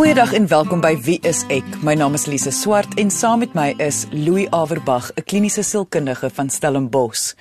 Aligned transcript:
Goeiedag 0.00 0.32
en 0.32 0.46
welkom 0.48 0.80
by 0.80 0.94
Wie 1.04 1.18
is 1.28 1.42
ek? 1.52 1.66
My 1.84 1.92
naam 1.92 2.14
is 2.16 2.22
Lise 2.24 2.48
Swart 2.56 2.94
en 2.96 3.10
saam 3.12 3.42
met 3.44 3.52
my 3.52 3.74
is 3.84 4.06
Louis 4.16 4.46
Averbag, 4.48 5.10
'n 5.12 5.24
kliniese 5.28 5.62
sielkundige 5.62 6.30
van 6.30 6.48
Stellenbosch. 6.48 7.34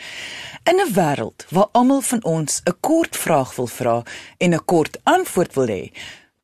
In 0.67 0.75
'n 0.75 0.91
wêreld 0.93 1.45
waar 1.49 1.69
almal 1.71 2.01
van 2.01 2.23
ons 2.23 2.61
'n 2.65 2.75
kort 2.79 3.15
vraag 3.15 3.55
wil 3.55 3.67
vra 3.67 4.03
en 4.37 4.53
'n 4.53 4.65
kort 4.65 4.99
antwoord 5.03 5.53
wil 5.53 5.67
hê, 5.67 5.91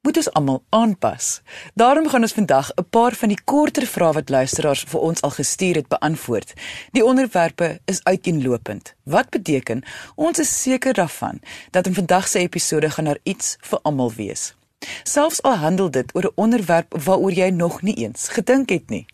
moet 0.01 0.17
ons 0.17 0.31
almal 0.33 0.63
aanpas. 0.69 1.41
Daarom 1.73 2.07
gaan 2.07 2.21
ons 2.21 2.33
vandag 2.39 2.71
'n 2.73 2.87
paar 2.89 3.13
van 3.13 3.29
die 3.29 3.43
korter 3.43 3.85
vrae 3.85 4.13
wat 4.13 4.29
luisteraars 4.29 4.83
vir 4.87 4.99
ons 4.99 5.21
al 5.21 5.31
gestuur 5.31 5.75
het 5.75 5.87
beantwoord. 5.87 6.53
Die 6.91 7.05
onderwerpe 7.05 7.79
is 7.85 8.03
uiteenlopend. 8.03 8.93
Wat 9.03 9.29
beteken 9.29 9.83
ons 10.15 10.39
is 10.39 10.61
seker 10.61 10.93
daarvan 10.93 11.41
dat 11.71 11.87
in 11.87 11.93
vandag 11.93 12.27
se 12.27 12.39
episode 12.39 12.89
gaan 12.89 13.05
daar 13.05 13.19
iets 13.23 13.57
vir 13.59 13.79
almal 13.81 14.11
wees. 14.13 14.55
Selfs 15.03 15.41
al 15.41 15.55
handel 15.55 15.91
dit 15.91 16.15
oor 16.15 16.25
'n 16.25 16.35
onderwerp 16.35 16.95
waaroor 17.03 17.31
jy 17.31 17.49
nog 17.49 17.81
nie 17.81 17.95
eens 17.95 18.27
gedink 18.27 18.69
het 18.69 18.89
nie. 18.89 19.05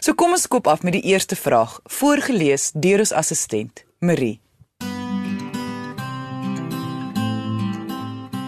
So 0.00 0.14
kom 0.14 0.30
ons 0.30 0.42
skop 0.42 0.66
af 0.66 0.82
met 0.82 0.92
die 0.92 1.02
eerste 1.12 1.36
vraag, 1.36 1.80
voorgeles 1.84 2.70
deur 2.74 2.98
ons 2.98 3.12
assistent, 3.12 3.84
Marie. 3.98 4.40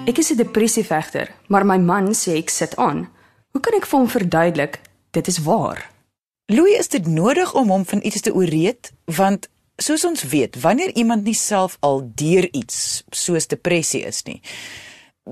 Ek 0.09 0.19
is 0.19 0.31
'n 0.31 0.37
depressievegter, 0.37 1.35
maar 1.49 1.67
my 1.67 1.77
man 1.77 2.15
sê 2.15 2.37
ek 2.37 2.49
sit 2.49 2.77
aan. 2.77 3.09
Hoe 3.53 3.61
kan 3.61 3.75
ek 3.75 3.87
vir 3.87 3.99
hom 3.99 4.09
verduidelik 4.09 4.81
dit 5.11 5.27
is 5.27 5.39
waar? 5.39 5.91
Louis, 6.47 6.79
is 6.79 6.89
dit 6.89 7.07
nodig 7.07 7.55
om 7.55 7.69
hom 7.69 7.85
van 7.85 8.01
iets 8.03 8.21
te 8.21 8.35
ooreed? 8.35 8.93
Want 9.05 9.49
soos 9.77 10.05
ons 10.05 10.23
weet, 10.23 10.61
wanneer 10.61 10.95
iemand 10.95 11.25
nie 11.25 11.35
self 11.35 11.77
al 11.81 12.11
deur 12.15 12.49
iets 12.53 13.03
soos 13.11 13.47
depressie 13.47 14.03
is 14.07 14.23
nie, 14.23 14.41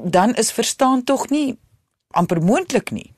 dan 0.04 0.34
is 0.34 0.52
verstaan 0.52 1.04
tog 1.04 1.28
nie 1.28 1.58
amper 2.10 2.42
moontlik 2.42 2.90
nie. 2.90 3.14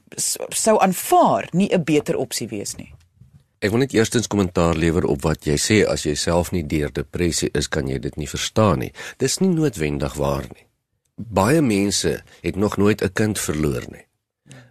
Sou 0.48 0.78
aanvaar 0.80 1.48
nie 1.52 1.68
'n 1.72 1.84
beter 1.84 2.16
opsie 2.16 2.48
wees 2.48 2.74
nie. 2.76 2.94
Ek 3.58 3.70
wil 3.70 3.78
net 3.78 3.92
eerstens 3.92 4.26
kommentaar 4.26 4.76
lewer 4.76 5.04
op 5.04 5.22
wat 5.22 5.46
jy 5.46 5.56
sê 5.58 5.86
as 5.86 6.02
jy 6.02 6.14
self 6.14 6.52
nie 6.52 6.66
deur 6.66 6.92
depressie 6.92 7.50
is 7.58 7.68
kan 7.68 7.88
jy 7.88 7.98
dit 7.98 8.16
nie 8.16 8.28
verstaan 8.28 8.78
nie. 8.78 8.92
Dis 9.18 9.38
nie 9.38 9.48
noodwendig 9.48 10.14
waar 10.14 10.46
nie. 10.54 10.66
Baie 11.16 11.60
mense 11.60 12.22
het 12.42 12.56
nog 12.56 12.76
nooit 12.76 13.02
'n 13.02 13.12
kind 13.12 13.38
verloor 13.38 13.84
nie. 13.90 14.06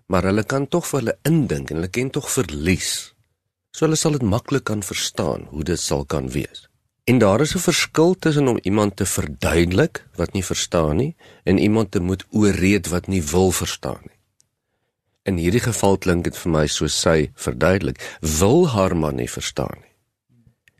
Maar 0.08 0.24
hulle 0.24 0.44
kan 0.44 0.68
tog 0.68 0.88
vir 0.88 1.00
hulle 1.00 1.18
indink 1.24 1.70
en 1.70 1.76
hulle 1.76 1.88
ken 1.88 2.10
tog 2.10 2.32
verlies. 2.32 3.14
So 3.72 3.86
hulle 3.86 3.96
sal 3.96 4.12
dit 4.12 4.22
maklik 4.22 4.64
kan 4.64 4.84
verstaan 4.84 5.48
hoe 5.50 5.64
dit 5.64 5.80
sal 5.80 6.06
kan 6.06 6.30
wees. 6.30 6.68
En 7.08 7.18
daar 7.18 7.42
is 7.42 7.56
'n 7.56 7.58
verskil 7.58 8.16
tussen 8.20 8.48
om 8.48 8.60
iemand 8.62 8.96
te 8.96 9.06
verduidelik 9.06 10.06
wat 10.16 10.34
nie 10.34 10.46
verstaan 10.46 10.96
nie 10.96 11.16
en 11.44 11.58
iemand 11.58 11.92
te 11.92 12.00
moet 12.00 12.26
ooreed 12.30 12.88
wat 12.88 13.08
nie 13.08 13.24
wil 13.24 13.52
verstaan 13.52 14.00
nie. 14.02 14.18
In 15.24 15.38
hierdie 15.38 15.60
geval 15.60 15.98
klink 15.98 16.24
dit 16.24 16.38
vir 16.38 16.52
my 16.52 16.68
soos 16.68 17.00
sy 17.02 17.32
verduidelik, 17.34 18.18
wil 18.20 18.68
haar 18.68 18.98
man 18.98 19.16
nie 19.16 19.30
verstaan 19.30 19.78
nie. 19.82 19.94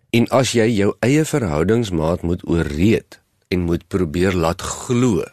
En 0.10 0.28
as 0.28 0.52
jy 0.52 0.68
jou 0.68 0.96
eie 1.00 1.26
verhoudingsmaat 1.26 2.22
moet 2.22 2.48
ooreed 2.48 3.20
en 3.48 3.60
moet 3.60 3.88
probeer 3.88 4.34
laat 4.34 4.62
glo 4.62 5.24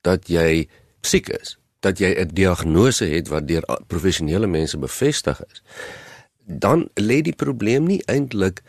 dat 0.00 0.28
jy 0.28 0.68
siek 1.00 1.28
is, 1.28 1.58
dat 1.80 1.98
jy 1.98 2.14
'n 2.14 2.34
diagnose 2.34 3.04
het 3.04 3.28
wat 3.28 3.48
deur 3.48 3.64
professionele 3.86 4.46
mense 4.46 4.78
bevestig 4.78 5.40
is, 5.40 5.62
dan 6.44 6.88
lê 6.94 7.22
die 7.22 7.36
probleem 7.36 7.86
nie 7.86 8.02
eintlik 8.04 8.62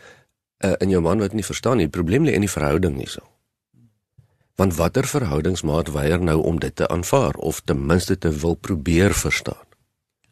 uh, 0.64 0.74
in 0.78 0.90
jou 0.90 1.00
man 1.02 1.22
wat 1.22 1.34
nie 1.36 1.46
verstaan 1.46 1.78
nie. 1.80 1.88
Die 1.88 1.96
probleem 1.96 2.26
lê 2.26 2.34
in 2.36 2.46
die 2.46 2.52
verhouding 2.52 2.98
hierso. 3.00 3.24
Want 4.58 4.74
watter 4.74 5.06
verhoudingsmaat 5.06 5.92
weier 5.94 6.22
nou 6.22 6.40
om 6.42 6.58
dit 6.58 6.74
te 6.74 6.88
aanvaar 6.90 7.36
of 7.38 7.60
ten 7.64 7.78
minste 7.86 8.18
te 8.18 8.32
wil 8.42 8.54
probeer 8.54 9.14
verstaan? 9.14 9.62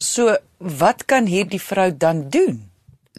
So, 0.02 0.34
wat 0.58 1.04
kan 1.06 1.30
hierdie 1.30 1.62
vrou 1.62 1.92
dan 1.96 2.26
doen? 2.30 2.58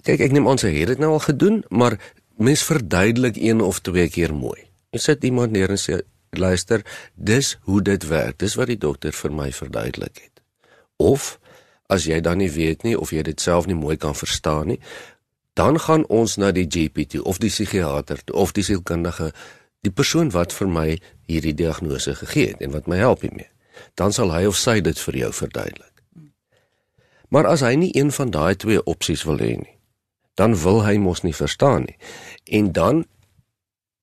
Kyk, 0.04 0.20
ek 0.28 0.36
neem 0.36 0.48
aan 0.48 0.60
sy 0.62 0.74
het 0.76 0.92
dit 0.94 1.00
nou 1.02 1.16
al 1.16 1.24
gedoen, 1.24 1.64
maar 1.70 1.98
mens 2.38 2.64
verduidelik 2.68 3.40
een 3.40 3.64
of 3.64 3.80
twee 3.82 4.10
keer 4.12 4.36
mooi. 4.36 4.68
Jy 4.94 5.02
sit 5.02 5.24
iemand 5.24 5.52
neer 5.52 5.72
en 5.74 5.82
sê, 5.82 6.02
"Luister, 6.30 6.84
dis 7.16 7.58
hoe 7.62 7.82
dit 7.82 8.08
werk. 8.08 8.38
Dis 8.38 8.56
wat 8.56 8.68
die 8.68 8.78
dokter 8.78 9.12
vir 9.12 9.32
my 9.32 9.52
verduidelik 9.52 10.20
het." 10.24 10.42
Of 10.98 11.40
as 11.88 12.04
jy 12.06 12.20
dan 12.22 12.38
nie 12.38 12.52
weet 12.52 12.84
nie 12.84 13.00
of 13.00 13.12
jy 13.12 13.22
dit 13.22 13.42
self 13.42 13.66
nie 13.66 13.76
mooi 13.76 13.98
kan 13.98 14.16
verstaan 14.16 14.68
nie, 14.68 14.80
dan 15.58 15.80
gaan 15.82 16.06
ons 16.14 16.38
na 16.38 16.52
die 16.54 16.68
GP 16.70 17.08
toe 17.10 17.24
of 17.24 17.42
die 17.42 17.50
psigiater 17.50 18.22
toe 18.24 18.36
of 18.38 18.54
die 18.54 18.66
sielkundige 18.66 19.32
die 19.86 19.94
persoon 19.94 20.30
wat 20.36 20.54
vir 20.54 20.70
my 20.70 20.88
hierdie 21.30 21.56
diagnose 21.58 22.14
gegee 22.22 22.54
het 22.54 22.62
en 22.62 22.74
wat 22.76 22.88
my 22.88 22.98
help 23.02 23.26
hiermee. 23.26 23.50
Dan 23.98 24.14
sal 24.14 24.34
hy 24.34 24.46
of 24.50 24.58
sy 24.58 24.80
dit 24.82 25.00
vir 25.00 25.18
jou 25.24 25.32
verduidelik. 25.34 25.94
Maar 27.30 27.50
as 27.50 27.66
hy 27.66 27.74
nie 27.76 27.92
een 27.98 28.14
van 28.14 28.32
daai 28.32 28.56
twee 28.56 28.84
opsies 28.84 29.26
wil 29.28 29.42
hê 29.42 29.58
nie 29.58 29.78
dan 30.38 30.54
wil 30.62 30.84
hy 30.86 30.98
mos 31.02 31.24
nie 31.26 31.36
verstaan 31.36 31.88
nie. 31.90 31.98
En 32.58 32.72
dan 32.72 33.06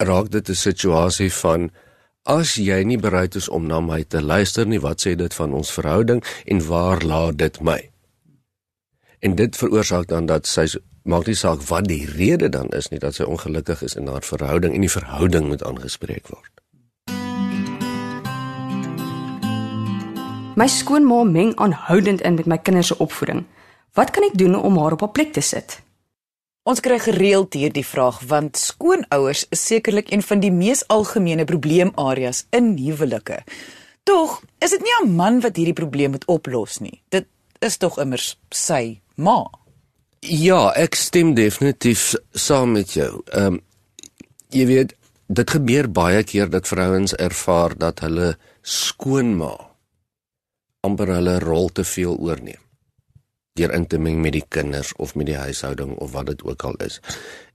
raak 0.03 0.31
dit 0.31 0.49
'n 0.49 0.55
situasie 0.69 1.33
van 1.33 1.71
as 2.23 2.55
jy 2.55 2.83
nie 2.83 2.99
bereid 2.99 3.35
is 3.35 3.49
om 3.49 3.67
na 3.67 3.81
my 3.81 4.03
te 4.03 4.23
luister 4.23 4.67
nie 4.67 4.81
wat 4.81 5.07
sê 5.07 5.15
dit 5.15 5.35
van 5.35 5.53
ons 5.53 5.71
verhouding 5.71 6.25
en 6.45 6.67
waar 6.67 7.01
laat 7.03 7.39
dit 7.39 7.61
my? 7.61 7.91
En 9.19 9.35
dit 9.35 9.57
veroorsaak 9.57 10.07
dan 10.07 10.27
dat 10.27 10.47
sy 10.47 10.67
maak 11.05 11.29
nie 11.29 11.37
saak 11.37 11.63
wat 11.69 11.89
die 11.89 12.05
rede 12.09 12.49
dan 12.49 12.69
is 12.73 12.89
nie 12.89 12.99
dat 12.99 13.15
sy 13.15 13.27
ongelukkig 13.29 13.83
is 13.85 13.97
in 14.01 14.09
haar 14.09 14.25
verhouding 14.25 14.75
en 14.75 14.85
die 14.85 14.93
verhouding 14.93 15.49
moet 15.53 15.65
aangespreek 15.65 16.29
word. 16.33 16.53
My 20.55 20.69
skoonma 20.71 21.25
meng 21.27 21.57
aanhoudend 21.59 22.23
in 22.23 22.39
met 22.39 22.47
my 22.47 22.59
kinders 22.59 22.93
se 22.93 22.99
opvoeding. 22.99 23.45
Wat 23.99 24.11
kan 24.15 24.23
ek 24.23 24.39
doen 24.39 24.55
om 24.55 24.79
haar 24.79 24.95
op 24.95 25.03
haar 25.03 25.15
plek 25.17 25.33
te 25.35 25.43
sit? 25.43 25.81
Ons 26.65 26.81
kry 26.81 26.97
gereeld 27.03 27.53
hierdie 27.59 27.85
vraag 27.85 28.23
want 28.31 28.57
skoonouers 28.57 29.45
is 29.53 29.67
sekerlik 29.67 30.13
een 30.13 30.23
van 30.23 30.41
die 30.41 30.53
mees 30.55 30.87
algemene 30.89 31.45
probleemareas 31.45 32.47
in 32.57 32.77
huwelike. 32.79 33.43
Tog 34.09 34.41
is 34.65 34.71
dit 34.71 34.81
nie 34.81 34.95
'n 35.03 35.17
man 35.17 35.41
wat 35.41 35.57
hierdie 35.57 35.77
probleem 35.77 36.11
moet 36.11 36.25
oplos 36.25 36.79
nie. 36.79 37.03
Dit 37.09 37.27
is 37.61 37.77
tog 37.77 37.99
immers 37.99 38.39
sy 38.51 39.01
ma. 39.17 39.51
Ja, 40.25 40.71
ek 40.73 40.95
stem 40.97 41.35
definitief 41.37 42.15
saam 42.33 42.73
met 42.79 42.95
jou. 42.97 43.21
Ehm 43.29 43.59
um, 43.59 43.63
jy 44.55 44.65
weet, 44.71 44.93
dit 45.27 45.51
gebeur 45.51 45.89
baie 45.91 46.23
keer 46.25 46.49
dat 46.49 46.69
vrouens 46.71 47.13
ervaar 47.19 47.75
dat 47.77 48.01
hulle 48.05 48.37
skoonma 48.63 49.51
amper 50.87 51.11
hulle 51.17 51.35
rol 51.43 51.69
te 51.75 51.85
veel 51.85 52.15
oorneem. 52.17 52.61
Deur 53.59 53.75
in 53.75 53.87
te 53.87 53.99
meng 53.99 54.23
met 54.23 54.37
die 54.37 54.45
kinders 54.49 54.95
of 54.97 55.17
met 55.19 55.27
die 55.27 55.37
huishouding 55.37 55.97
of 55.99 56.15
wat 56.15 56.31
dit 56.31 56.45
ook 56.47 56.65
al 56.65 56.79
is. 56.87 57.01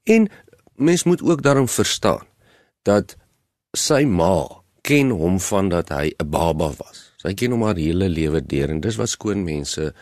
En 0.04 0.28
mens 0.76 1.04
moet 1.04 1.24
ook 1.24 1.42
daarom 1.42 1.68
verstaan 1.68 2.28
dat 2.84 3.16
sy 3.78 4.04
ma 4.06 4.62
ken 4.82 5.10
hom 5.10 5.40
van 5.40 5.70
dat 5.70 5.90
hy 5.90 6.14
'n 6.18 6.30
baba 6.30 6.70
was. 6.78 7.14
Sy 7.18 7.34
ken 7.34 7.52
hom 7.52 7.64
haar 7.64 7.82
hele 7.82 8.10
lewe 8.10 8.46
deur 8.46 8.70
en 8.70 8.82
dis 8.82 8.96
wat 8.96 9.10
skoon 9.10 9.44
mense 9.44 9.94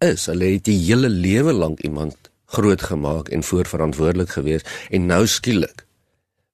is. 0.00 0.26
Hulle 0.26 0.54
het 0.56 0.64
die 0.64 0.78
hele 0.78 1.08
lewe 1.08 1.52
lank 1.52 1.80
iemand 1.86 2.30
grootgemaak 2.50 3.28
en 3.28 3.42
voorverantwoordelik 3.46 4.34
gewees 4.34 4.64
en 4.90 5.06
nou 5.06 5.26
skielik 5.26 5.86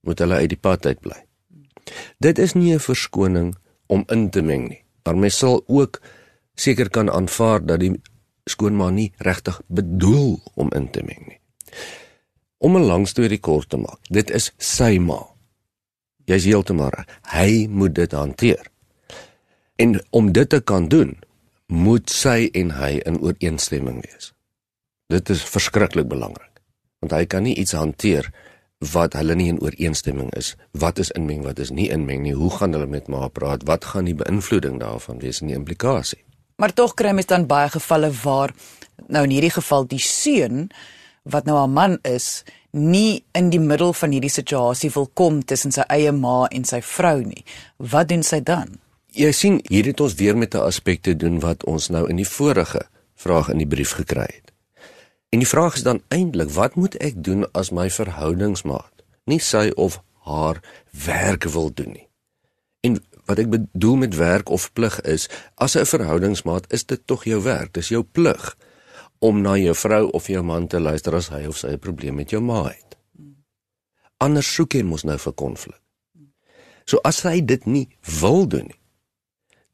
moet 0.06 0.18
hulle 0.22 0.42
uit 0.42 0.52
die 0.52 0.60
pad 0.60 0.86
uit 0.86 1.00
bly. 1.00 1.16
Dit 2.18 2.38
is 2.38 2.52
nie 2.54 2.74
'n 2.74 2.82
verskoning 2.82 3.54
om 3.86 4.04
in 4.06 4.30
te 4.30 4.42
meng 4.42 4.68
nie. 4.68 4.82
Maar 5.04 5.16
mens 5.16 5.38
sal 5.38 5.64
ook 5.66 6.00
seker 6.54 6.90
kan 6.90 7.10
aanvaar 7.10 7.66
dat 7.66 7.80
die 7.80 8.00
skoonma 8.44 8.90
nie 8.90 9.12
regtig 9.16 9.60
bedoel 9.66 10.40
om 10.54 10.70
in 10.72 10.90
te 10.90 11.02
meng 11.02 11.26
nie. 11.26 11.40
Om 12.58 12.76
'n 12.76 12.86
lang 12.86 13.08
storie 13.08 13.38
kort 13.38 13.68
te 13.68 13.76
maak, 13.76 13.98
dit 14.08 14.30
is 14.30 14.52
sy 14.58 14.98
ma. 14.98 15.26
Jy's 16.24 16.44
heeltemal 16.44 16.90
reg. 16.90 17.06
Hy 17.22 17.66
moet 17.70 17.94
dit 17.94 18.12
hanteer. 18.12 18.66
En 19.76 20.00
om 20.10 20.32
dit 20.32 20.48
te 20.48 20.60
kan 20.60 20.88
doen, 20.88 21.18
moet 21.66 22.10
sy 22.10 22.48
en 22.54 22.70
hy 22.78 22.96
in 23.06 23.20
ooreenstemming 23.22 24.02
wees. 24.04 24.32
Dit 25.10 25.30
is 25.30 25.42
verskriklik 25.42 26.08
belangrik. 26.08 26.62
Want 27.02 27.12
hy 27.12 27.24
kan 27.26 27.46
nie 27.46 27.54
iets 27.54 27.74
hanteer 27.76 28.30
wat 28.92 29.16
hulle 29.16 29.34
nie 29.34 29.48
in 29.48 29.60
ooreenstemming 29.62 30.30
is. 30.36 30.54
Wat 30.76 30.98
is 30.98 31.10
inmeng, 31.16 31.42
wat 31.46 31.58
is 31.58 31.70
nie 31.70 31.88
inmeng 31.90 32.22
nie? 32.22 32.34
Hoe 32.36 32.50
gaan 32.50 32.76
hulle 32.76 32.86
met 32.86 33.08
ma 33.08 33.28
praat? 33.28 33.64
Wat 33.66 33.84
gaan 33.84 34.08
die 34.10 34.16
beïnvloeding 34.16 34.80
daarvan 34.80 35.18
wees 35.22 35.40
en 35.40 35.50
die 35.50 35.58
implikasie? 35.58 36.22
Maar 36.56 36.72
tog 36.72 36.94
kry 36.96 37.12
mens 37.12 37.28
dan 37.28 37.48
baie 37.48 37.68
gevalle 37.72 38.10
waar 38.22 38.54
nou 39.12 39.24
in 39.24 39.34
hierdie 39.34 39.52
geval 39.52 39.86
die 39.88 40.00
seun 40.00 40.70
wat 41.26 41.44
nou 41.44 41.58
'n 41.64 41.72
man 41.72 41.98
is, 42.02 42.44
nie 42.70 43.24
in 43.32 43.50
die 43.50 43.60
middel 43.60 43.92
van 43.92 44.10
hierdie 44.10 44.30
situasie 44.30 44.90
wil 44.94 45.10
kom 45.14 45.44
tussen 45.44 45.72
sy 45.72 45.82
eie 45.88 46.12
ma 46.12 46.46
en 46.46 46.64
sy 46.64 46.80
vrou 46.82 47.22
nie. 47.22 47.44
Wat 47.76 48.08
doen 48.08 48.22
sy 48.22 48.40
dan? 48.40 48.78
Jy 49.16 49.30
sien, 49.32 49.54
hier 49.72 49.86
het 49.88 50.00
ons 50.04 50.14
weer 50.18 50.36
met 50.36 50.54
'n 50.54 50.66
aspek 50.68 51.00
te 51.00 51.16
doen 51.16 51.40
wat 51.40 51.64
ons 51.64 51.88
nou 51.88 52.08
in 52.08 52.16
die 52.16 52.28
vorige 52.28 52.88
vraag 53.14 53.48
in 53.48 53.58
die 53.58 53.66
brief 53.66 53.90
gekry 53.90 54.28
het. 54.28 54.52
En 55.28 55.38
die 55.38 55.48
vraag 55.48 55.74
is 55.74 55.82
dan 55.82 56.02
eintlik, 56.08 56.50
wat 56.50 56.74
moet 56.74 56.94
ek 56.94 57.24
doen 57.24 57.52
as 57.52 57.70
my 57.70 57.90
verhoudingsmaat 57.90 58.92
nie 59.24 59.40
sy 59.40 59.70
of 59.74 60.02
haar 60.24 60.60
werk 61.04 61.44
wil 61.44 61.74
doen 61.74 61.92
nie? 61.92 62.08
En 62.80 63.04
wat 63.24 63.38
ek 63.38 63.48
bedoel 63.48 63.96
met 63.96 64.14
werk 64.14 64.48
of 64.48 64.72
plig 64.72 65.00
is, 65.00 65.28
as 65.54 65.76
'n 65.76 65.84
verhoudingsmaat 65.84 66.72
is 66.72 66.84
dit 66.84 67.00
tog 67.06 67.24
jou 67.24 67.42
werk, 67.42 67.72
dis 67.72 67.88
jou 67.88 68.02
plig 68.02 68.56
om 69.18 69.40
na 69.40 69.56
jou 69.56 69.74
vrou 69.74 70.10
of 70.10 70.26
jou 70.26 70.42
man 70.42 70.66
te 70.66 70.80
luister 70.80 71.14
as 71.14 71.28
hy 71.28 71.46
of 71.46 71.56
sy 71.56 71.68
'n 71.68 71.78
probleem 71.78 72.14
met 72.14 72.30
jou 72.30 72.42
ma 72.42 72.64
het. 72.64 72.96
Anders 74.16 74.54
soek 74.54 74.72
jy 74.72 74.82
mos 74.82 75.02
nou 75.02 75.18
vir 75.18 75.32
konflik. 75.32 75.80
So 76.84 76.98
as 77.02 77.22
hy 77.22 77.44
dit 77.44 77.66
nie 77.66 77.88
wil 78.20 78.46
doen 78.48 78.64
nie, 78.64 78.80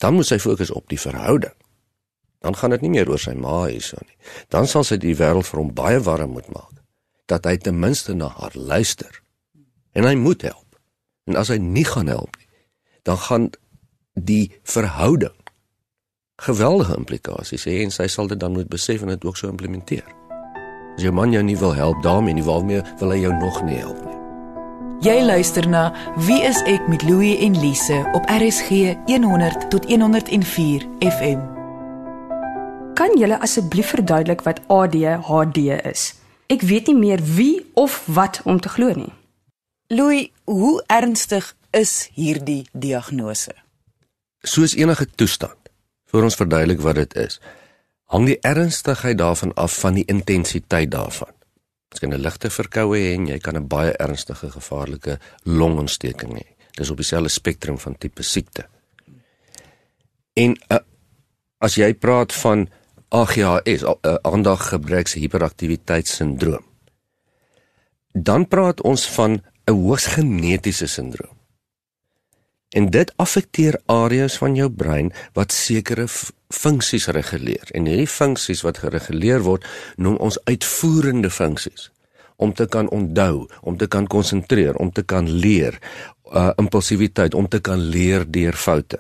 dan 0.03 0.17
moet 0.19 0.27
sy 0.27 0.39
fokus 0.43 0.73
op 0.75 0.89
die 0.91 1.01
verhouding. 1.01 1.55
Dan 2.43 2.57
gaan 2.59 2.75
dit 2.75 2.83
nie 2.83 2.91
meer 2.91 3.11
oor 3.11 3.21
sy 3.23 3.37
ma 3.39 3.69
hierso 3.69 4.01
nie. 4.03 4.17
Dan 4.51 4.67
sal 4.67 4.83
sy 4.87 4.99
die 4.99 5.15
wêreld 5.15 5.47
vir 5.47 5.63
hom 5.63 5.75
baie 5.79 6.01
warm 6.03 6.35
moet 6.35 6.49
maak 6.55 6.81
dat 7.31 7.47
hy 7.49 7.55
ten 7.57 7.79
minste 7.81 8.13
na 8.13 8.27
haar 8.35 8.53
luister. 8.59 9.23
En 9.97 10.05
hy 10.05 10.17
moet 10.19 10.43
help. 10.43 10.77
En 11.31 11.39
as 11.39 11.49
hy 11.49 11.57
nie 11.63 11.87
gaan 11.87 12.11
help 12.11 12.35
nie, 12.37 12.51
dan 13.09 13.17
gaan 13.17 13.47
die 14.19 14.51
verhouding 14.69 15.39
geweldige 16.43 16.97
implikasies 16.99 17.65
hê 17.71 17.79
en 17.85 17.95
sy 17.95 18.09
sal 18.11 18.29
dit 18.29 18.41
dan 18.41 18.53
moet 18.57 18.69
besef 18.69 19.05
en 19.05 19.15
dit 19.15 19.25
ook 19.25 19.39
so 19.39 19.49
implementeer. 19.49 20.09
As 20.97 21.07
jou 21.07 21.13
man 21.15 21.33
jou 21.33 21.43
nie 21.47 21.57
wil 21.57 21.77
help 21.79 22.03
daarmee 22.05 22.35
nie, 22.37 22.45
waarmee 22.45 22.83
wil 23.01 23.15
hy 23.15 23.23
jou 23.23 23.33
nog 23.39 23.63
nie 23.65 23.79
help 23.79 24.03
nie? 24.03 24.12
Jy 25.03 25.17
luister 25.27 25.67
na 25.67 25.89
Wie 26.15 26.45
is 26.47 26.61
ek 26.71 26.85
met 26.87 27.03
Louie 27.03 27.35
en 27.43 27.57
Lise 27.59 27.97
op 28.15 28.29
RSG 28.31 28.93
100 29.11 29.65
tot 29.73 29.89
104 29.91 30.85
FM. 31.01 31.41
Kan 32.95 33.17
julle 33.19 33.41
asseblief 33.43 33.91
verduidelik 33.97 34.45
wat 34.47 34.61
ADHD 34.71 35.59
is? 35.91 36.05
Ek 36.47 36.63
weet 36.63 36.93
nie 36.93 36.95
meer 37.01 37.25
wie 37.35 37.67
of 37.75 37.99
wat 38.07 38.45
om 38.47 38.63
te 38.63 38.71
glo 38.71 38.95
nie. 38.95 39.11
Louie, 39.91 40.31
hoe 40.47 40.79
ernstig 40.87 41.51
is 41.75 42.07
hierdie 42.15 42.69
diagnose? 42.71 43.59
Soos 44.47 44.79
enige 44.79 45.11
toestand 45.11 45.75
vir 46.15 46.31
ons 46.31 46.39
verduidelik 46.39 46.87
wat 46.87 47.03
dit 47.03 47.19
is. 47.27 47.41
Hang 48.07 48.31
die 48.31 48.39
ernstigheid 48.47 49.19
daarvan 49.19 49.51
af 49.59 49.83
van 49.83 49.99
die 49.99 50.07
intensiteit 50.07 50.95
daarvan. 50.95 51.35
Jy 51.93 51.99
kan 52.01 52.15
'n 52.15 52.23
ligte 52.23 52.51
verkoue 52.51 52.99
hê 52.99 53.15
en 53.15 53.27
jy 53.27 53.39
kan 53.39 53.57
'n 53.57 53.69
baie 53.69 53.93
ernstige 53.93 54.51
gevaarlike 54.51 55.19
longontsteking 55.45 56.33
hê. 56.39 56.47
Dis 56.77 56.91
op 56.91 56.97
dieselfde 56.97 57.29
spektrum 57.29 57.79
van 57.79 57.99
tipe 57.99 58.23
siekte. 58.23 58.67
En 60.35 60.57
uh, 60.71 60.79
as 61.59 61.75
jy 61.75 61.95
praat 61.95 62.33
van 62.33 62.69
AGHS, 63.09 63.83
uh, 63.83 64.15
aandaggebreks 64.23 65.15
hiperaktiwiteitssindroom, 65.15 66.65
dan 68.13 68.49
praat 68.49 68.81
ons 68.81 69.07
van 69.07 69.43
'n 69.67 69.73
hoogs 69.73 70.07
genetiese 70.07 70.87
sindroom. 70.87 71.37
En 72.73 72.91
dit 72.91 73.13
affekteer 73.17 73.81
areas 73.87 74.37
van 74.37 74.55
jou 74.55 74.71
brein 74.71 75.13
wat 75.33 75.53
sekere 75.53 76.09
funksies 76.53 77.09
reguleer. 77.13 77.73
En 77.77 77.89
hierdie 77.89 78.09
funksies 78.09 78.63
wat 78.67 78.83
gereguleer 78.85 79.43
word, 79.45 79.67
noem 79.97 80.17
ons 80.23 80.39
uitvoerende 80.45 81.31
funksies 81.31 81.91
om 82.43 82.55
te 82.55 82.67
kan 82.67 82.89
onthou, 82.91 83.47
om 83.63 83.77
te 83.79 83.87
kan 83.87 84.07
konsentreer, 84.07 84.75
om 84.83 84.91
te 84.91 85.05
kan 85.07 85.29
leer, 85.31 85.79
uh 86.33 86.51
impulsiwiteit, 86.59 87.35
om 87.35 87.49
te 87.49 87.61
kan 87.61 87.79
leer 87.79 88.25
deur 88.27 88.57
foute. 88.57 88.99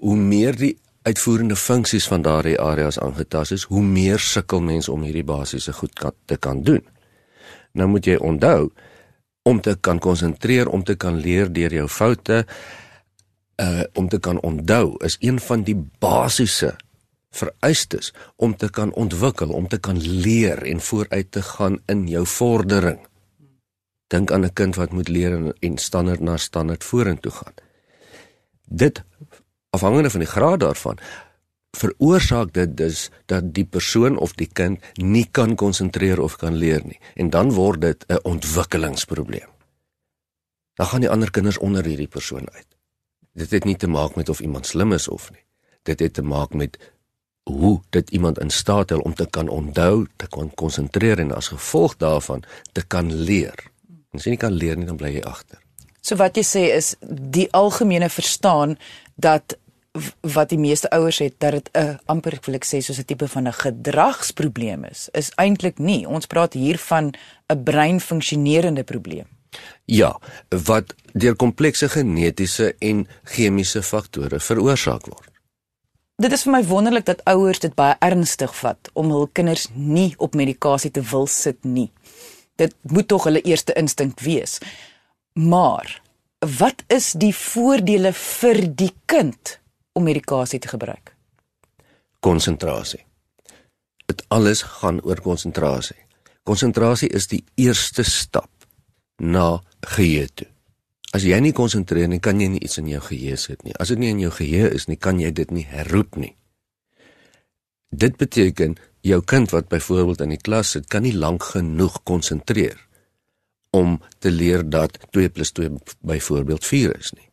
Hoe 0.00 0.16
meer 0.16 0.56
die 0.56 0.76
uitvoerende 1.02 1.56
funksies 1.56 2.06
van 2.08 2.22
daardie 2.22 2.58
areas 2.60 2.98
aangetast 2.98 3.52
is, 3.52 3.66
hoe 3.68 3.82
meer 3.82 4.22
sukkel 4.22 4.62
mense 4.62 4.92
om 4.92 5.02
hierdie 5.02 5.26
basiese 5.26 5.72
goed 5.72 5.94
kan, 5.98 6.14
te 6.24 6.36
kan 6.36 6.62
doen. 6.62 6.82
Nou 7.72 7.88
moet 7.90 8.06
jy 8.06 8.16
onthou 8.22 8.70
om 9.42 9.60
te 9.60 9.74
kan 9.80 9.98
konsentreer, 9.98 10.68
om 10.68 10.84
te 10.84 10.94
kan 10.94 11.18
leer 11.18 11.50
deur 11.52 11.74
jou 11.74 11.88
foute, 11.90 12.44
uh 13.56 13.82
om 13.92 14.08
te 14.08 14.18
kan 14.18 14.40
onthou 14.40 14.96
is 15.04 15.16
een 15.20 15.40
van 15.40 15.62
die 15.62 15.76
basiese 15.98 16.76
vereistes 17.32 18.12
om 18.36 18.56
te 18.56 18.70
kan 18.70 18.92
ontwikkel, 18.92 19.48
om 19.48 19.68
te 19.68 19.78
kan 19.78 20.00
leer 20.00 20.62
en 20.62 20.80
vooruit 20.80 21.30
te 21.30 21.42
gaan 21.42 21.78
in 21.86 22.06
jou 22.08 22.26
vordering. 22.26 23.00
Dink 24.06 24.32
aan 24.32 24.44
'n 24.44 24.52
kind 24.52 24.76
wat 24.76 24.92
moet 24.92 25.08
leer 25.08 25.32
en, 25.32 25.52
en 25.60 25.78
standaard 25.78 26.20
na 26.20 26.36
standaard 26.36 26.84
vorentoe 26.84 27.32
gaan. 27.32 27.54
Dit 28.68 29.02
afhangende 29.70 30.10
van 30.10 30.20
die 30.20 30.28
graad 30.28 30.60
daarvan 30.60 30.98
veroorsaak 31.76 32.52
dit 32.52 32.76
dus 32.76 33.10
dat 33.26 33.54
die 33.54 33.64
persoon 33.64 34.16
of 34.16 34.32
die 34.32 34.48
kind 34.52 34.80
nie 34.94 35.28
kan 35.30 35.54
konsentreer 35.54 36.20
of 36.20 36.36
kan 36.36 36.54
leer 36.54 36.84
nie 36.84 37.00
en 37.14 37.30
dan 37.30 37.52
word 37.52 37.80
dit 37.80 38.04
'n 38.08 38.18
ontwikkelingsprobleem. 38.22 39.48
Dan 40.74 40.86
gaan 40.86 41.00
die 41.00 41.10
ander 41.10 41.30
kinders 41.30 41.58
onder 41.58 41.84
hierdie 41.84 42.08
persoon 42.08 42.50
uit 42.50 42.66
dit 43.32 43.50
het 43.50 43.64
nie 43.64 43.76
te 43.76 43.88
maak 43.88 44.14
met 44.14 44.28
of 44.28 44.40
iemand 44.40 44.66
slim 44.66 44.92
is 44.92 45.08
of 45.08 45.30
nie. 45.30 45.44
Dit 45.82 46.00
het 46.00 46.14
te 46.14 46.22
maak 46.22 46.54
met 46.54 46.78
hoe 47.42 47.80
dit 47.90 48.10
iemand 48.10 48.38
in 48.38 48.50
staat 48.50 48.84
stel 48.84 49.00
om 49.00 49.14
te 49.14 49.26
kan 49.30 49.48
onthou, 49.48 50.06
te 50.16 50.28
kan 50.28 50.50
konsentreer 50.54 51.18
en 51.18 51.34
as 51.34 51.48
gevolg 51.48 51.96
daarvan 51.96 52.42
te 52.72 52.86
kan 52.86 53.12
leer. 53.14 53.70
En 54.12 54.20
as 54.20 54.24
jy 54.24 54.36
nie 54.36 54.42
kan 54.44 54.52
leer 54.52 54.76
nie, 54.76 54.86
dan 54.86 54.96
bly 54.96 55.16
jy 55.16 55.24
agter. 55.26 55.58
So 56.02 56.18
wat 56.18 56.36
jy 56.36 56.44
sê 56.46 56.62
is 56.74 56.94
die 57.00 57.48
algemene 57.52 58.10
verstaan 58.10 58.76
dat 59.14 59.56
wat 60.20 60.48
die 60.48 60.58
meeste 60.58 60.88
ouers 60.90 61.18
het 61.20 61.34
dat 61.38 61.52
dit 61.52 61.68
'n 61.76 61.98
amper 62.06 62.38
wil 62.44 62.54
ek 62.54 62.64
sê 62.64 62.80
soos 62.80 62.98
'n 62.98 63.04
tipe 63.04 63.28
van 63.28 63.48
'n 63.48 63.52
gedragsprobleem 63.52 64.84
is, 64.84 65.08
is 65.12 65.30
eintlik 65.36 65.78
nie. 65.78 66.08
Ons 66.08 66.26
praat 66.26 66.52
hier 66.52 66.78
van 66.78 67.12
'n 67.48 67.62
breinfunksionerende 67.62 68.84
probleem. 68.84 69.26
Ja, 69.84 70.14
wat 70.66 70.94
deur 71.12 71.36
komplekse 71.36 71.88
genetiese 71.88 72.74
en 72.78 73.06
chemiese 73.34 73.82
faktore 73.82 74.40
veroorsaak 74.40 75.06
word. 75.06 75.28
Dit 76.22 76.32
is 76.32 76.44
vir 76.46 76.52
my 76.54 76.60
wonderlik 76.68 77.06
dat 77.08 77.22
ouers 77.26 77.58
dit 77.58 77.72
baie 77.74 77.96
ernstig 78.04 78.52
vat 78.54 78.90
om 78.94 79.10
hul 79.10 79.26
kinders 79.34 79.66
nie 79.74 80.12
op 80.22 80.36
medikasie 80.38 80.92
te 80.94 81.02
wil 81.10 81.26
sit 81.26 81.64
nie. 81.64 81.90
Dit 82.60 82.76
moet 82.82 83.08
tog 83.08 83.26
hulle 83.26 83.42
eerste 83.42 83.74
instink 83.74 84.20
wees. 84.20 84.58
Maar 85.34 86.00
wat 86.60 86.84
is 86.92 87.12
die 87.18 87.32
voordele 87.34 88.12
vir 88.12 88.62
die 88.76 88.92
kind 89.10 89.58
om 89.92 90.06
medikasie 90.06 90.60
te 90.62 90.68
gebruik? 90.68 91.14
Konsentrasie. 92.20 93.02
Dit 94.06 94.22
alles 94.28 94.62
gaan 94.78 95.00
oor 95.02 95.20
konsentrasie. 95.20 95.98
Konsentrasie 96.46 97.08
is 97.08 97.26
die 97.26 97.42
eerste 97.56 98.04
stap 98.06 98.61
na 99.22 99.62
geheue 99.94 100.28
toe. 100.34 100.48
As 101.12 101.26
jy 101.28 101.38
nie 101.44 101.52
konsentreer 101.52 102.08
nie, 102.08 102.20
kan 102.24 102.40
jy 102.40 102.48
nie 102.54 102.62
iets 102.64 102.78
in 102.80 102.88
jou 102.88 103.00
geheue 103.04 103.36
sit 103.36 103.62
nie. 103.66 103.74
As 103.78 103.92
dit 103.92 104.00
nie 104.00 104.10
in 104.10 104.22
jou 104.22 104.32
geheue 104.32 104.70
is 104.72 104.88
nie, 104.88 104.96
kan 104.96 105.20
jy 105.20 105.30
dit 105.30 105.50
nie 105.52 105.66
herroep 105.68 106.16
nie. 106.16 106.32
Dit 107.92 108.16
beteken 108.16 108.78
jou 109.04 109.20
kind 109.20 109.52
wat 109.52 109.68
byvoorbeeld 109.68 110.22
in 110.24 110.32
die 110.32 110.40
klas 110.40 110.72
sit, 110.72 110.88
kan 110.88 111.04
nie 111.04 111.12
lank 111.12 111.44
genoeg 111.52 112.00
konsentreer 112.08 112.80
om 113.76 114.00
te 114.18 114.30
leer 114.32 114.64
dat 114.68 114.98
2 115.12 115.28
+ 115.28 115.52
2 115.52 115.70
byvoorbeeld 116.00 116.64
4 116.64 116.96
is 116.98 117.12
nie. 117.12 117.28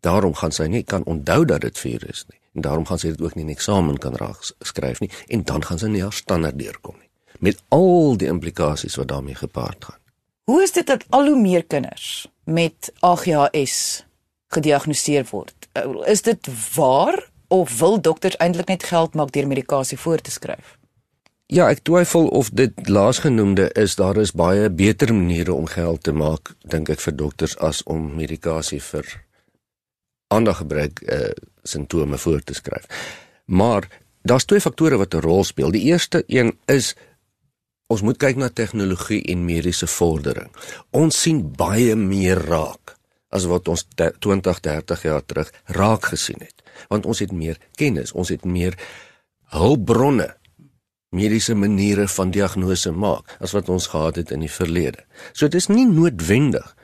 Daarom 0.00 0.34
gaan 0.34 0.52
sy 0.52 0.66
nie 0.70 0.82
kan 0.82 1.04
onthou 1.04 1.44
dat 1.44 1.60
dit 1.60 1.78
4 1.78 2.08
is 2.10 2.24
nie. 2.30 2.40
En 2.54 2.62
daarom 2.62 2.86
gaan 2.86 2.98
sy 2.98 3.08
dit 3.12 3.20
ook 3.20 3.34
nie 3.34 3.44
in 3.44 3.50
eksamen 3.50 3.98
kan 3.98 4.14
raak 4.14 4.38
skryf 4.60 5.00
nie 5.00 5.10
en 5.28 5.42
dan 5.42 5.64
gaan 5.64 5.78
sy 5.78 5.90
nie 5.92 6.02
haar 6.02 6.12
standaard 6.12 6.58
deurkom 6.58 6.96
nie. 6.98 7.10
Met 7.38 7.62
al 7.68 8.16
die 8.16 8.28
implikasies 8.30 8.96
wat 8.96 9.08
daarmee 9.08 9.34
gepaard 9.34 9.84
gaan. 9.84 10.00
Hoe 10.46 10.62
is 10.62 10.72
dit 10.72 10.86
dat 10.86 11.04
al 11.10 11.26
hoe 11.26 11.40
meer 11.40 11.64
kinders 11.64 12.28
met 12.44 12.92
AGHS 13.00 14.04
gediagnoseer 14.54 15.26
word? 15.30 15.68
Uh, 15.74 16.06
is 16.06 16.22
dit 16.22 16.48
waar 16.74 17.30
of 17.48 17.78
wil 17.78 18.00
dokters 18.00 18.36
eintlik 18.36 18.68
net 18.70 18.84
geld 18.86 19.14
maak 19.14 19.32
deur 19.34 19.46
medikasie 19.46 19.98
voor 19.98 20.22
te 20.22 20.30
skryf? 20.30 20.76
Ja, 21.50 21.66
ek 21.70 21.82
twyfel 21.82 22.28
of 22.30 22.52
dit 22.54 22.88
laasgenoemde 22.88 23.72
is. 23.74 23.98
Daar 23.98 24.20
is 24.22 24.34
baie 24.38 24.70
beter 24.70 25.10
maniere 25.14 25.54
om 25.54 25.66
geld 25.66 26.02
te 26.06 26.14
maak, 26.14 26.54
dink 26.62 26.94
ek 26.94 27.02
vir 27.02 27.18
dokters 27.18 27.58
as 27.58 27.82
om 27.82 28.06
medikasie 28.14 28.80
vir 28.82 29.10
ander 30.30 30.54
gebrek 30.54 31.02
uh, 31.02 31.34
simptome 31.66 32.18
voor 32.22 32.46
te 32.46 32.54
skryf. 32.54 32.86
Maar 33.50 33.90
daar's 34.22 34.46
twee 34.46 34.62
faktore 34.62 35.02
wat 35.02 35.14
'n 35.14 35.26
rol 35.26 35.44
speel. 35.44 35.74
Die 35.74 35.90
eerste 35.90 36.22
een 36.26 36.54
is 36.70 36.94
Ons 37.86 38.02
moet 38.02 38.18
kyk 38.18 38.38
na 38.40 38.48
tegnologie 38.50 39.20
en 39.30 39.44
mediese 39.46 39.86
vordering. 39.86 40.50
Ons 40.90 41.20
sien 41.22 41.42
baie 41.58 41.94
meer 41.98 42.40
raak 42.48 42.96
as 43.30 43.46
wat 43.50 43.68
ons 43.68 43.84
20, 43.98 44.60
30 44.64 45.04
jaar 45.06 45.22
terug 45.26 45.52
raak 45.76 46.08
gesien 46.12 46.40
het, 46.40 46.62
want 46.90 47.06
ons 47.06 47.20
het 47.22 47.34
meer 47.34 47.58
kennis, 47.78 48.14
ons 48.14 48.30
het 48.32 48.46
meer 48.46 48.78
hulpbronne, 49.54 50.30
mediese 51.14 51.54
maniere 51.54 52.08
van 52.10 52.32
diagnose 52.34 52.90
maak 52.92 53.36
as 53.40 53.54
wat 53.56 53.70
ons 53.72 53.88
gehad 53.92 54.18
het 54.22 54.32
in 54.34 54.42
die 54.44 54.52
verlede. 54.52 55.04
So 55.32 55.46
dit 55.46 55.60
is 55.60 55.70
nie 55.70 55.86
noodwendig 55.86 56.74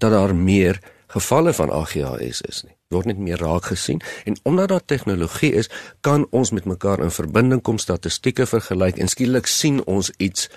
dat 0.00 0.14
daar 0.14 0.34
meer 0.34 0.80
gevalle 1.12 1.52
van 1.56 1.72
AGHS 1.72 2.42
is 2.48 2.64
nie. 2.64 2.75
Word 2.88 3.06
net 3.10 3.18
meer 3.18 3.38
raak 3.42 3.64
gesien 3.64 4.02
en 4.24 4.36
omdat 4.42 4.68
daar 4.68 4.84
tegnologie 4.84 5.52
is, 5.52 5.70
kan 6.00 6.26
ons 6.30 6.50
met 6.50 6.64
mekaar 6.64 7.02
in 7.02 7.10
verbinding 7.10 7.62
kom, 7.62 7.78
statistieke 7.78 8.46
vergelyk 8.46 8.98
en 8.98 9.08
skielik 9.08 9.46
sien 9.46 9.82
ons 9.84 10.10
iets 10.16 10.48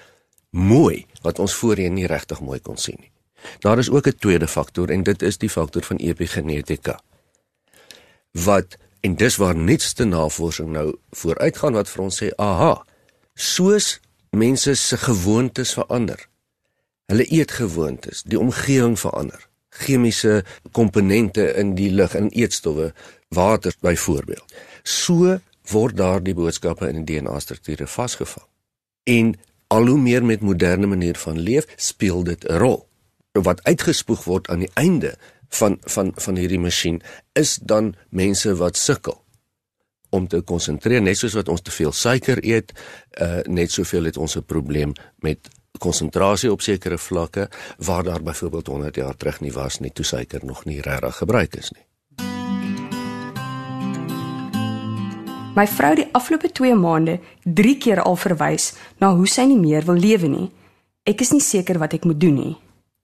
mooi 0.49 1.05
wat 1.21 1.39
ons 1.39 1.53
voorheen 1.53 1.93
nie 1.93 2.07
regtig 2.07 2.41
mooi 2.41 2.59
kon 2.59 2.77
sien 2.77 2.97
nie. 2.99 3.11
Daar 3.59 3.79
is 3.79 3.89
ook 3.89 4.07
'n 4.07 4.17
tweede 4.19 4.47
faktor 4.47 4.89
en 4.89 5.03
dit 5.03 5.21
is 5.21 5.37
die 5.37 5.49
faktor 5.49 5.83
van 5.83 5.97
epigenetika. 5.97 6.99
wat 8.31 8.77
en 8.99 9.15
dis 9.15 9.35
waar 9.35 9.55
nuutste 9.55 10.03
navorsing 10.03 10.69
nou 10.69 10.97
vooruitgaan 11.11 11.73
wat 11.73 11.89
vir 11.89 12.03
ons 12.03 12.21
sê, 12.21 12.31
aha, 12.35 12.85
soos 13.33 13.99
mense 14.29 14.75
se 14.75 14.97
gewoontes 14.97 15.73
verander. 15.73 16.27
Hulle 17.05 17.25
eetgewoontes, 17.25 18.23
die 18.23 18.39
omgewing 18.39 18.99
verander. 18.99 19.48
Chemiese 19.79 20.43
komponente 20.71 21.53
in 21.59 21.75
die 21.75 21.91
lug 21.91 22.15
en 22.15 22.29
eetstowwe, 22.29 22.91
water 23.35 23.73
byvoorbeeld. 23.81 24.53
So 24.83 25.39
word 25.71 25.97
daardie 25.97 26.35
boodskappe 26.37 26.89
in 26.89 27.03
die 27.03 27.15
DNA-strukture 27.15 27.87
vasgevang. 27.87 28.45
En 29.09 29.33
al 29.69 29.87
hoe 29.87 29.99
meer 30.01 30.25
met 30.25 30.41
moderne 30.41 30.87
manier 30.89 31.17
van 31.17 31.39
leef, 31.39 31.67
speel 31.75 32.23
dit 32.23 32.45
'n 32.49 32.57
rol. 32.57 32.87
Wat 33.31 33.63
uitgespoeg 33.63 34.23
word 34.23 34.49
aan 34.49 34.59
die 34.59 34.71
einde 34.73 35.15
van 35.49 35.77
van 35.81 36.11
van 36.15 36.35
hierdie 36.35 36.59
masjien 36.59 37.01
is 37.33 37.55
dan 37.61 37.95
mense 38.09 38.55
wat 38.55 38.77
sukkel 38.77 39.23
om 40.09 40.27
te 40.27 40.41
konsentreer 40.41 41.01
net 41.01 41.17
soos 41.17 41.33
wat 41.37 41.49
ons 41.49 41.61
te 41.61 41.71
veel 41.71 41.91
suiker 41.91 42.41
eet, 42.45 42.73
uh 43.21 43.41
net 43.45 43.71
soveel 43.71 44.09
het 44.09 44.17
ons 44.17 44.37
'n 44.37 44.43
probleem 44.43 44.93
met 45.19 45.49
konsentrasie 45.81 46.51
op 46.51 46.61
sekere 46.61 46.97
vlakke 46.97 47.49
waar 47.77 48.03
daar 48.03 48.23
byvoorbeeld 48.23 48.67
100 48.67 48.95
jaar 48.95 49.17
terug 49.17 49.41
nie 49.41 49.53
was 49.55 49.79
nie 49.79 49.91
toe 49.91 50.05
suiker 50.05 50.45
nog 50.45 50.65
nie 50.65 50.81
regtig 50.81 51.15
gebruik 51.23 51.55
is 51.55 51.71
nie. 51.71 51.85
My 55.55 55.65
vrou 55.67 55.95
die 55.97 56.07
afgelope 56.15 56.51
2 56.51 56.75
maande 56.75 57.17
3 57.43 57.77
keer 57.83 57.99
al 58.01 58.15
verwys 58.15 58.73
na 59.01 59.09
hoe 59.15 59.27
sy 59.27 59.43
nie 59.49 59.59
meer 59.59 59.83
wil 59.87 59.97
lewe 59.99 60.29
nie. 60.31 60.49
Ek 61.03 61.23
is 61.25 61.33
nie 61.33 61.43
seker 61.43 61.79
wat 61.81 61.95
ek 61.97 62.05
moet 62.07 62.19
doen 62.21 62.37
nie. 62.37 62.57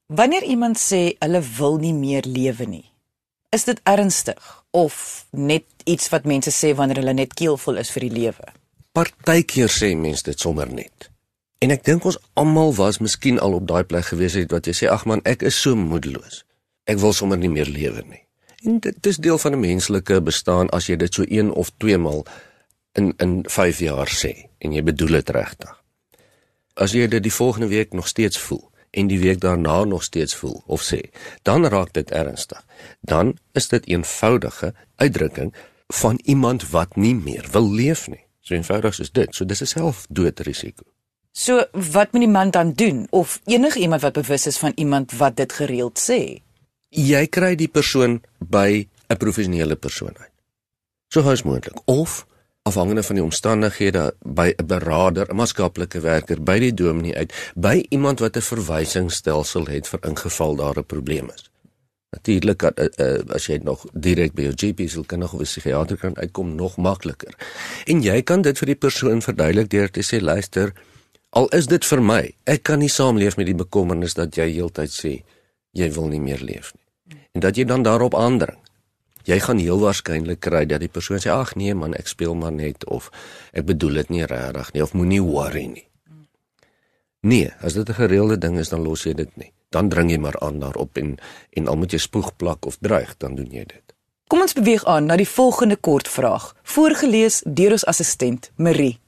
Wanneer 0.07 0.45
iemand 0.45 0.77
sê 0.77 1.15
hulle 1.17 1.41
wil 1.57 1.79
nie 1.81 1.93
meer 1.97 2.27
lewe 2.29 2.67
nie, 2.69 2.85
is 3.49 3.65
dit 3.65 3.79
ernstig 3.89 4.51
of 4.71 5.25
net 5.31 5.65
iets 5.89 6.11
wat 6.13 6.29
mense 6.29 6.53
sê 6.53 6.75
wanneer 6.77 7.01
hulle 7.01 7.15
net 7.17 7.33
keelvol 7.33 7.81
is 7.81 7.89
vir 7.95 8.05
die 8.05 8.13
lewe? 8.13 8.53
Partykeer 8.95 9.71
sê 9.73 9.95
mense 9.97 10.23
dit 10.29 10.39
sommer 10.39 10.69
net. 10.69 11.09
En 11.63 11.71
ek 11.71 11.85
dink 11.87 12.05
ons 12.05 12.17
almal 12.33 12.73
was 12.75 12.99
miskien 12.99 13.39
al 13.39 13.53
op 13.53 13.67
daai 13.67 13.83
plek 13.83 14.05
gewees 14.11 14.35
het 14.35 14.51
wat 14.51 14.67
jy 14.67 14.73
sê 14.75 14.89
ag 14.91 15.05
man, 15.05 15.23
ek 15.23 15.45
is 15.47 15.61
so 15.61 15.75
moedeloos. 15.75 16.43
Ek 16.85 16.99
wil 17.01 17.13
sommer 17.13 17.37
nie 17.37 17.49
meer 17.49 17.69
lewe 17.69 18.03
nie. 18.05 18.21
En 18.65 18.79
dit 18.79 19.07
is 19.07 19.17
deel 19.17 19.37
van 19.37 19.53
'n 19.53 19.59
menslike 19.59 20.21
bestaan 20.21 20.69
as 20.69 20.87
jy 20.87 20.95
dit 20.95 21.13
so 21.13 21.23
een 21.27 21.51
of 21.51 21.71
twee 21.77 21.97
maal 21.97 22.25
in 22.93 23.13
in 23.17 23.43
5 23.47 23.79
jaar 23.79 24.09
sê 24.09 24.49
en 24.57 24.73
jy 24.73 24.83
bedoel 24.83 25.07
dit 25.07 25.29
regtig. 25.29 25.83
As 26.73 26.91
jy 26.91 27.07
dit 27.07 27.23
die 27.23 27.33
volgende 27.33 27.67
week 27.67 27.93
nog 27.93 28.07
steeds 28.07 28.37
voel 28.37 28.71
en 28.91 29.07
die 29.07 29.19
week 29.19 29.39
daarna 29.39 29.83
nog 29.83 30.03
steeds 30.03 30.35
voel 30.35 30.63
of 30.65 30.81
sê, 30.81 31.01
dan 31.41 31.65
raak 31.65 31.93
dit 31.93 32.11
ernstig. 32.11 32.65
Dan 33.01 33.37
is 33.51 33.67
dit 33.67 33.87
eenvoudige 33.87 34.73
uitdrukking 34.95 35.53
van 35.87 36.19
iemand 36.23 36.69
wat 36.69 36.95
nie 36.95 37.15
meer 37.15 37.47
wil 37.51 37.71
leef 37.71 38.07
nie. 38.07 38.25
So 38.41 38.53
eenvoudig 38.53 38.99
is 38.99 39.11
dit. 39.11 39.35
So 39.35 39.45
dis 39.45 39.61
'n 39.61 39.65
selfdoodrisiko. 39.65 40.94
So 41.35 41.65
wat 41.71 42.13
moet 42.15 42.23
die 42.23 42.31
man 42.31 42.51
dan 42.55 42.73
doen 42.79 43.07
of 43.11 43.41
enige 43.43 43.79
iemand 43.79 44.01
wat 44.01 44.15
bewus 44.15 44.47
is 44.47 44.57
van 44.57 44.71
iemand 44.75 45.11
wat 45.19 45.35
dit 45.35 45.51
gereeld 45.53 45.99
sê? 45.99 46.45
jy 46.95 47.25
kry 47.27 47.55
die 47.59 47.67
persoon 47.67 48.21
by 48.39 48.87
'n 49.09 49.17
professionele 49.17 49.75
persoon 49.75 50.15
uit. 50.17 50.31
So 51.09 51.21
gous 51.21 51.43
moontlik 51.43 51.79
of 51.85 52.25
afhangende 52.63 53.03
van 53.03 53.15
die 53.15 53.23
omstandighede 53.23 54.15
by 54.23 54.53
'n 54.57 54.65
beraader, 54.65 55.29
'n 55.29 55.35
maatskaplike 55.35 55.99
werker, 55.99 56.41
by 56.41 56.59
die 56.59 56.73
dominee 56.73 57.15
uit, 57.15 57.33
by 57.55 57.85
iemand 57.89 58.19
wat 58.19 58.37
'n 58.37 58.41
verwysingsstelsel 58.41 59.65
het 59.65 59.87
vir 59.87 59.99
ingeval 60.03 60.55
daar 60.55 60.77
'n 60.77 60.85
probleem 60.85 61.29
is. 61.35 61.49
Natuurlik 62.09 62.63
uh, 62.63 62.69
uh, 62.97 63.19
as 63.33 63.45
jy 63.45 63.59
nog 63.63 63.85
direk 63.93 64.33
by 64.33 64.41
jou 64.41 64.53
GP 64.55 64.89
sal 64.89 65.03
kan 65.03 65.23
of 65.23 65.33
'n 65.33 65.43
psigiatër 65.43 65.97
kan 65.97 66.17
uitkom 66.17 66.55
nog 66.55 66.77
makliker. 66.77 67.35
En 67.85 68.01
jy 68.01 68.21
kan 68.21 68.41
dit 68.41 68.57
vir 68.57 68.65
die 68.65 68.75
persoon 68.75 69.21
verduidelik 69.21 69.69
deur 69.69 69.91
te 69.91 70.01
sê 70.01 70.21
luister, 70.21 70.73
al 71.35 71.49
is 71.55 71.67
dit 71.67 71.85
vir 71.85 72.01
my, 72.01 72.21
ek 72.47 72.63
kan 72.63 72.79
nie 72.79 72.91
saamleef 72.91 73.37
met 73.37 73.49
die 73.49 73.57
bekommernis 73.57 74.15
dat 74.15 74.37
jy 74.39 74.47
heeltyd 74.55 74.91
sê 74.91 75.13
jy 75.75 75.89
wil 75.91 76.07
nie 76.07 76.23
meer 76.23 76.39
leef 76.39 76.71
nie 76.73 76.85
en 77.35 77.43
dat 77.43 77.57
jy 77.59 77.65
dan 77.67 77.83
daarop 77.83 78.15
aandring. 78.15 78.57
Jy 79.25 79.39
gaan 79.41 79.59
heel 79.59 79.81
waarskynlik 79.81 80.39
kry 80.39 80.63
dat 80.69 80.79
die 80.79 80.91
persoon 80.91 81.19
sê 81.19 81.33
ag 81.33 81.55
nee 81.59 81.73
man, 81.75 81.95
ek 81.97 82.07
speel 82.07 82.35
maar 82.37 82.53
net 82.53 82.85
of 82.85 83.09
ek 83.51 83.65
bedoel 83.67 84.01
dit 84.01 84.13
nie 84.15 84.27
regtig 84.29 84.71
nie 84.73 84.83
of 84.85 84.93
moenie 84.93 85.21
worry 85.25 85.65
nie. 85.67 85.87
Nee, 87.25 87.49
as 87.59 87.73
dit 87.73 87.89
'n 87.89 87.99
gereelde 87.99 88.37
ding 88.37 88.59
is 88.59 88.69
dan 88.69 88.83
los 88.83 89.03
jy 89.03 89.13
dit 89.13 89.37
nie. 89.37 89.51
Dan 89.69 89.89
dring 89.89 90.11
jy 90.11 90.17
maar 90.17 90.39
aan 90.39 90.59
daarop 90.59 90.97
en 90.97 91.17
en 91.57 91.67
al 91.67 91.75
moet 91.75 91.91
jy 91.91 91.97
spoeg 91.99 92.35
plak 92.37 92.65
of 92.65 92.77
dreig, 92.79 93.17
dan 93.17 93.35
doen 93.35 93.51
jy 93.51 93.65
dit. 93.65 93.93
Kom 94.27 94.41
ons 94.41 94.53
beweeg 94.53 94.85
aan 94.85 95.05
na 95.05 95.15
die 95.15 95.27
volgende 95.27 95.75
kort 95.75 96.07
vraag, 96.07 96.55
voorgeles 96.63 97.41
deur 97.45 97.71
ons 97.71 97.85
assistent 97.85 98.51
Marie. 98.55 98.99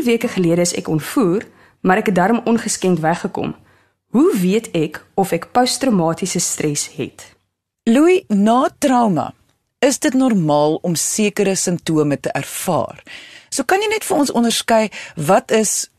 4 0.00 0.08
weke 0.08 0.28
gelede 0.28 0.60
is 0.60 0.72
ek 0.74 0.88
ontvoer, 0.88 1.44
maar 1.80 2.00
ek 2.00 2.06
het 2.06 2.14
darm 2.16 2.40
ongeskend 2.48 3.00
weggekom. 3.00 3.52
Hoe 4.16 4.32
weet 4.40 4.70
ek 4.72 5.02
of 5.14 5.32
ek 5.32 5.50
posttraumatiese 5.52 6.40
stres 6.40 6.88
het? 6.96 7.36
Louis, 7.84 8.24
na 8.28 8.70
trauma, 8.78 9.32
is 9.78 9.98
dit 9.98 10.14
normaal 10.14 10.78
om 10.82 10.94
sekere 10.94 11.54
simptome 11.54 12.20
te 12.20 12.32
ervaar. 12.32 13.02
So 13.50 13.64
kan 13.64 13.82
jy 13.82 13.90
net 13.92 14.06
vir 14.06 14.22
ons 14.22 14.32
onderskei 14.32 14.88
wat 15.16 15.52
is 15.52 15.90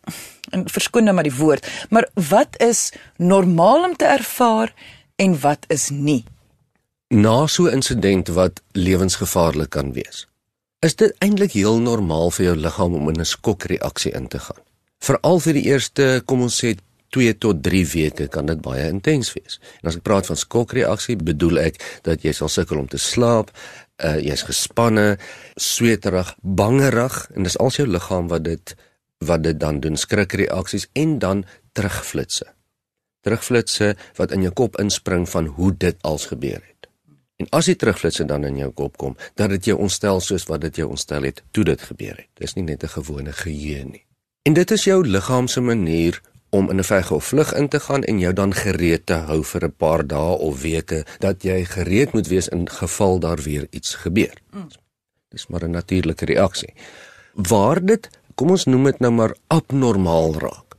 en 0.51 0.65
verskoon 0.67 1.05
nou 1.05 1.13
maar 1.15 1.29
die 1.29 1.37
woord, 1.37 1.67
maar 1.89 2.09
wat 2.29 2.57
is 2.59 2.89
normaal 3.17 3.85
om 3.91 3.95
te 3.95 4.09
ervaar 4.09 4.73
en 5.21 5.37
wat 5.39 5.65
is 5.69 5.89
nie? 5.93 6.23
Na 7.13 7.47
so 7.47 7.69
'n 7.69 7.73
insident 7.79 8.27
wat 8.27 8.61
lewensgevaarlik 8.71 9.69
kan 9.69 9.93
wees, 9.93 10.27
is 10.81 10.95
dit 10.97 11.13
eintlik 11.21 11.53
heel 11.53 11.77
normaal 11.81 12.31
vir 12.33 12.45
jou 12.45 12.55
liggaam 12.57 12.95
om 12.97 13.09
in 13.09 13.21
'n 13.21 13.25
skokreaksie 13.25 14.13
in 14.17 14.27
te 14.27 14.39
gaan. 14.39 14.61
Veral 14.99 15.39
vir 15.39 15.53
die 15.53 15.65
eerste, 15.65 16.21
kom 16.25 16.41
ons 16.41 16.63
sê 16.63 16.75
2 17.09 17.37
tot 17.37 17.63
3 17.63 17.85
weke 17.85 18.27
kan 18.27 18.45
dit 18.45 18.61
baie 18.61 18.87
intens 18.89 19.33
wees. 19.33 19.59
En 19.81 19.89
as 19.89 19.95
ek 19.95 20.03
praat 20.03 20.25
van 20.25 20.35
skokreaksie, 20.35 21.15
bedoel 21.15 21.59
ek 21.59 22.01
dat 22.03 22.23
jy 22.23 22.31
sal 22.31 22.49
sukkel 22.49 22.79
om 22.79 22.87
te 22.87 22.97
slaap, 22.97 23.51
uh, 24.03 24.17
jy's 24.17 24.43
gespanne, 24.47 25.17
sweterig, 25.55 26.35
bangerig 26.41 27.29
en 27.35 27.43
dis 27.43 27.57
al 27.57 27.69
jou 27.69 27.87
liggaam 27.87 28.27
wat 28.27 28.43
dit 28.43 28.75
wat 29.21 29.43
dit 29.43 29.59
dan 29.59 29.79
doen 29.79 29.97
skrikreaksies 29.97 30.87
en 30.93 31.19
dan 31.19 31.45
terugflitsse. 31.77 32.45
Terugflitsse 33.21 33.95
wat 34.17 34.31
in 34.31 34.41
jou 34.41 34.53
kop 34.53 34.79
inspring 34.81 35.29
van 35.29 35.45
hoe 35.45 35.77
dit 35.77 35.97
als 36.01 36.25
gebeur 36.25 36.57
het. 36.57 36.70
En 37.41 37.47
as 37.57 37.65
die 37.71 37.75
terugflitsse 37.75 38.27
dan 38.29 38.43
in 38.45 38.59
jou 38.59 38.69
kop 38.77 38.99
kom, 39.01 39.15
dat 39.39 39.49
dit 39.55 39.71
jou 39.71 39.79
ontstel 39.81 40.19
soos 40.21 40.45
wat 40.49 40.61
dit 40.61 40.81
jou 40.83 40.91
ontstel 40.93 41.25
het 41.25 41.41
toe 41.55 41.65
dit 41.65 41.85
gebeur 41.89 42.13
het. 42.19 42.29
Dis 42.37 42.53
nie 42.53 42.63
net 42.67 42.83
'n 42.83 42.93
gewone 42.97 43.33
geheue 43.33 43.85
nie. 43.85 44.05
En 44.45 44.53
dit 44.53 44.71
is 44.71 44.83
jou 44.83 45.07
liggaam 45.07 45.47
se 45.47 45.61
manier 45.61 46.21
om 46.49 46.69
in 46.69 46.79
'n 46.79 46.83
veg 46.83 47.11
of 47.11 47.25
vlug 47.25 47.53
in 47.53 47.67
te 47.67 47.79
gaan 47.79 48.03
en 48.03 48.19
jou 48.19 48.33
dan 48.33 48.53
gereed 48.53 49.05
te 49.05 49.13
hou 49.13 49.43
vir 49.43 49.63
'n 49.65 49.73
paar 49.77 50.07
dae 50.07 50.37
of 50.37 50.61
weke 50.61 51.05
dat 51.19 51.43
jy 51.43 51.65
gereed 51.65 52.13
moet 52.13 52.27
wees 52.27 52.47
in 52.47 52.69
geval 52.69 53.19
daar 53.19 53.41
weer 53.41 53.67
iets 53.69 53.95
gebeur. 53.95 54.37
Mm. 54.51 54.67
Dis 55.29 55.47
maar 55.47 55.63
'n 55.63 55.71
natuurlike 55.71 56.25
reaksie. 56.25 56.73
Waar 57.33 57.85
dit, 57.85 58.09
kom 58.35 58.49
ons 58.49 58.65
noem 58.65 58.83
dit 58.83 58.99
nou 58.99 59.11
maar 59.11 59.35
abnormaal 59.47 60.39
raak, 60.39 60.75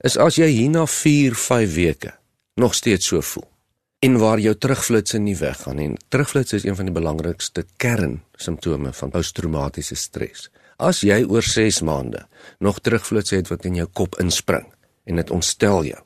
is 0.00 0.16
as 0.16 0.34
jy 0.34 0.46
hierna 0.46 0.86
4, 0.86 1.34
5 1.34 1.74
weke 1.74 2.14
nog 2.54 2.74
steeds 2.74 3.06
so 3.06 3.20
voel 3.20 3.51
en 4.02 4.18
waar 4.18 4.40
jou 4.42 4.54
terugflitsse 4.58 5.18
nie 5.22 5.36
weggaan 5.38 5.78
en 5.78 5.96
terugflitsse 6.10 6.56
is 6.56 6.64
een 6.66 6.76
van 6.76 6.88
die 6.90 6.94
belangrikste 6.94 7.64
kernsimptome 7.76 8.92
van 8.92 9.10
posttraumatiese 9.14 9.94
stres. 9.94 10.48
As 10.82 11.04
jy 11.06 11.22
oor 11.22 11.46
6 11.46 11.82
maande 11.86 12.26
nog 12.58 12.80
terugflitsse 12.82 13.38
het 13.38 13.50
wat 13.52 13.68
in 13.68 13.78
jou 13.78 13.86
kop 13.86 14.18
inspring, 14.18 14.66
en 15.04 15.16
dit 15.16 15.30
ontstel 15.30 15.84
jou. 15.84 16.00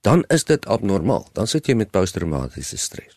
Dan 0.00 0.24
is 0.28 0.44
dit 0.44 0.66
abnormaal. 0.66 1.26
Dan 1.32 1.46
sit 1.46 1.66
jy 1.66 1.74
met 1.78 1.90
posttraumatiese 1.90 2.78
stres. 2.78 3.16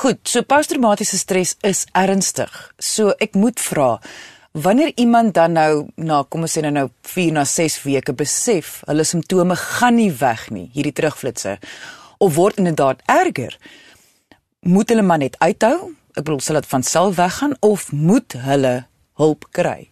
Goed, 0.00 0.22
so 0.28 0.42
posttraumatiese 0.42 1.18
stres 1.18 1.56
is 1.60 1.84
ernstig. 1.92 2.52
So 2.78 3.12
ek 3.20 3.36
moet 3.38 3.60
vra 3.60 3.98
wanneer 4.52 4.92
iemand 5.00 5.34
dan 5.34 5.54
nou 5.56 5.86
na 5.96 6.22
kom 6.28 6.44
ons 6.44 6.54
sê 6.56 6.60
nou 6.64 6.88
4 7.08 7.32
na 7.32 7.44
6 7.48 7.78
weke 7.86 8.12
besef 8.12 8.82
hulle 8.84 9.04
simptome 9.08 9.56
gaan 9.56 9.96
nie 9.96 10.10
weg 10.12 10.50
nie, 10.52 10.66
hierdie 10.74 10.92
terugflitsse 10.92 11.54
of 12.22 12.36
word 12.38 12.60
inderdaad 12.62 13.02
erger, 13.10 13.56
moet 14.62 14.88
hulle 14.94 15.02
maar 15.02 15.22
net 15.22 15.38
uithou? 15.42 15.92
Ek 16.14 16.24
bedoel 16.24 16.42
sal 16.44 16.60
dit 16.60 16.70
van 16.70 16.86
self 16.86 17.16
weggaan 17.18 17.56
of 17.60 17.90
moet 17.92 18.36
hulle 18.46 18.74
hulp 19.20 19.48
kry? 19.50 19.90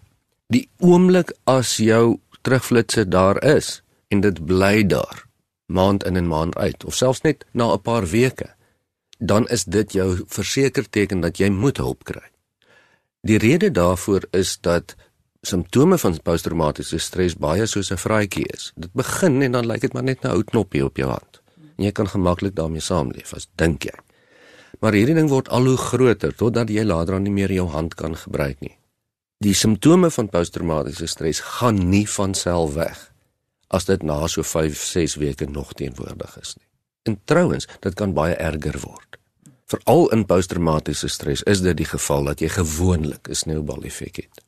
Die 0.50 0.68
oomblik 0.78 1.34
as 1.50 1.76
jou 1.82 2.20
terugflitsse 2.46 3.08
daar 3.08 3.40
is, 3.42 3.80
en 4.10 4.22
dit 4.24 4.38
bly 4.46 4.86
daar 4.86 5.26
maand 5.70 6.04
in 6.06 6.16
en 6.18 6.26
maand 6.26 6.56
uit 6.58 6.84
of 6.84 6.94
selfs 6.98 7.22
net 7.22 7.44
na 7.52 7.72
'n 7.72 7.82
paar 7.82 8.06
weke 8.06 8.50
dan 9.20 9.48
is 9.48 9.64
dit 9.64 9.92
jou 9.92 10.24
verseker 10.26 10.90
teken 10.90 11.20
dat 11.20 11.38
jy 11.38 11.50
moet 11.52 11.76
hulp 11.76 12.04
kry. 12.04 12.24
Die 13.20 13.38
rede 13.38 13.70
daarvoor 13.70 14.24
is 14.30 14.58
dat 14.60 14.96
simptome 15.42 15.98
van 15.98 16.16
posttraumatiese 16.22 16.98
stres 16.98 17.36
baie 17.36 17.66
soos 17.66 17.92
'n 17.92 17.96
vraatjie 17.96 18.46
is. 18.46 18.72
Dit 18.76 18.92
begin 18.92 19.42
en 19.42 19.52
dan 19.52 19.66
lyk 19.66 19.80
dit 19.80 19.92
maar 19.92 20.02
net 20.02 20.24
'n 20.24 20.26
ou 20.26 20.42
knoppie 20.42 20.84
op 20.84 20.96
jou 20.96 21.10
hand. 21.10 21.39
En 21.80 21.86
jy 21.88 21.94
kan 21.96 22.10
gemaklik 22.12 22.52
daarmee 22.58 22.84
saamleef 22.84 23.30
as 23.32 23.46
dink 23.56 23.86
jy. 23.88 23.94
Maar 24.84 24.92
hierdie 24.92 25.14
ding 25.16 25.30
word 25.32 25.48
al 25.48 25.64
hoe 25.64 25.78
groter 25.80 26.34
totdat 26.36 26.68
jy 26.68 26.84
later 26.84 27.16
aan 27.16 27.24
nie 27.24 27.32
meer 27.32 27.52
jou 27.56 27.64
hand 27.72 27.96
kan 27.96 28.12
gebruik 28.20 28.60
nie. 28.60 28.74
Die 29.40 29.54
simptome 29.56 30.10
van 30.12 30.28
posttraumatiese 30.28 31.08
stres 31.08 31.40
gaan 31.56 31.80
nie 31.88 32.04
van 32.18 32.36
self 32.36 32.74
weg 32.76 33.06
as 33.72 33.86
dit 33.88 34.02
na 34.04 34.26
so 34.28 34.44
5, 34.44 34.76
6 34.76 35.14
weke 35.22 35.48
nog 35.48 35.72
teenwoordig 35.78 36.36
is 36.40 36.52
nie. 36.58 36.66
En 37.08 37.16
trouens, 37.24 37.68
dit 37.80 37.94
kan 37.96 38.12
baie 38.12 38.34
erger 38.34 38.76
word. 38.82 39.16
Veral 39.70 40.10
in 40.12 40.26
posttraumatiese 40.28 41.08
stres 41.08 41.46
is 41.48 41.64
dit 41.64 41.80
die 41.80 41.88
geval 41.88 42.28
dat 42.28 42.44
jy 42.44 42.52
gewoonlik 42.60 43.28
'n 43.30 43.34
sneeubal 43.34 43.88
effek 43.88 44.16
het. 44.26 44.44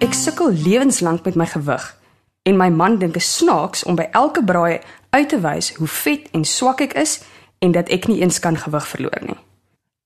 Ek 0.00 0.14
sukkel 0.14 0.52
lewenslank 0.52 1.24
met 1.24 1.34
my 1.34 1.46
gewig 1.46 1.99
en 2.42 2.56
my 2.56 2.68
man 2.72 2.98
dink 2.98 3.14
dit 3.14 3.24
snaaks 3.24 3.84
om 3.84 3.98
by 3.98 4.08
elke 4.16 4.44
braai 4.44 4.80
uit 5.10 5.28
te 5.28 5.40
wys 5.40 5.74
hoe 5.76 5.88
vet 5.88 6.28
en 6.36 6.44
swak 6.44 6.80
ek 6.80 6.96
is 7.00 7.18
en 7.60 7.74
dat 7.76 7.90
ek 7.92 8.08
nie 8.08 8.20
eens 8.22 8.40
kan 8.40 8.56
gewig 8.56 8.86
verloor 8.88 9.20
nie. 9.26 9.36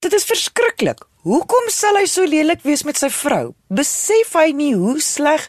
Dit 0.03 0.13
is 0.13 0.27
verskriklik. 0.29 1.05
Hoekom 1.25 1.71
sal 1.73 1.97
hy 1.97 2.05
so 2.11 2.27
lelik 2.29 2.65
wees 2.67 2.83
met 2.85 2.99
sy 3.01 3.09
vrou? 3.09 3.55
Besef 3.73 4.35
hy 4.37 4.51
nie 4.57 4.75
hoe 4.77 4.99
sleg 5.01 5.47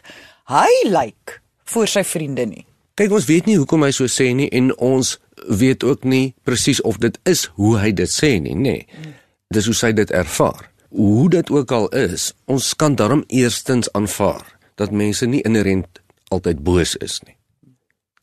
hy 0.48 0.70
lyk 0.88 1.40
vir 1.72 1.90
sy 1.90 2.04
vriende 2.06 2.46
nie? 2.48 2.64
Kyk, 2.96 3.12
ons 3.12 3.26
weet 3.28 3.48
nie 3.50 3.58
hoekom 3.60 3.84
hy 3.84 3.90
so 3.92 4.08
sê 4.08 4.30
nie 4.32 4.48
en 4.56 4.70
ons 4.80 5.18
weet 5.52 5.84
ook 5.84 6.06
nie 6.08 6.32
presies 6.48 6.80
of 6.80 6.96
dit 7.02 7.18
is 7.28 7.44
hoe 7.58 7.74
hy 7.82 7.90
dit 7.92 8.08
sê 8.08 8.38
nie, 8.40 8.54
nê. 8.56 8.78
Nee. 8.86 9.12
Dis 9.52 9.68
hoe 9.68 9.76
sy 9.76 9.92
dit 9.92 10.10
ervaar. 10.16 10.70
Hoe 10.96 11.28
dit 11.30 11.50
ook 11.52 11.72
al 11.76 11.90
is, 11.92 12.30
ons 12.48 12.72
kan 12.78 12.96
daarom 12.96 13.26
eerstens 13.28 13.92
aanvaar 13.92 14.46
dat 14.80 14.94
mense 14.96 15.26
nie 15.28 15.42
inherënt 15.44 16.00
altyd 16.28 16.62
boos 16.64 16.96
is 16.96 17.20
nie. 17.26 17.36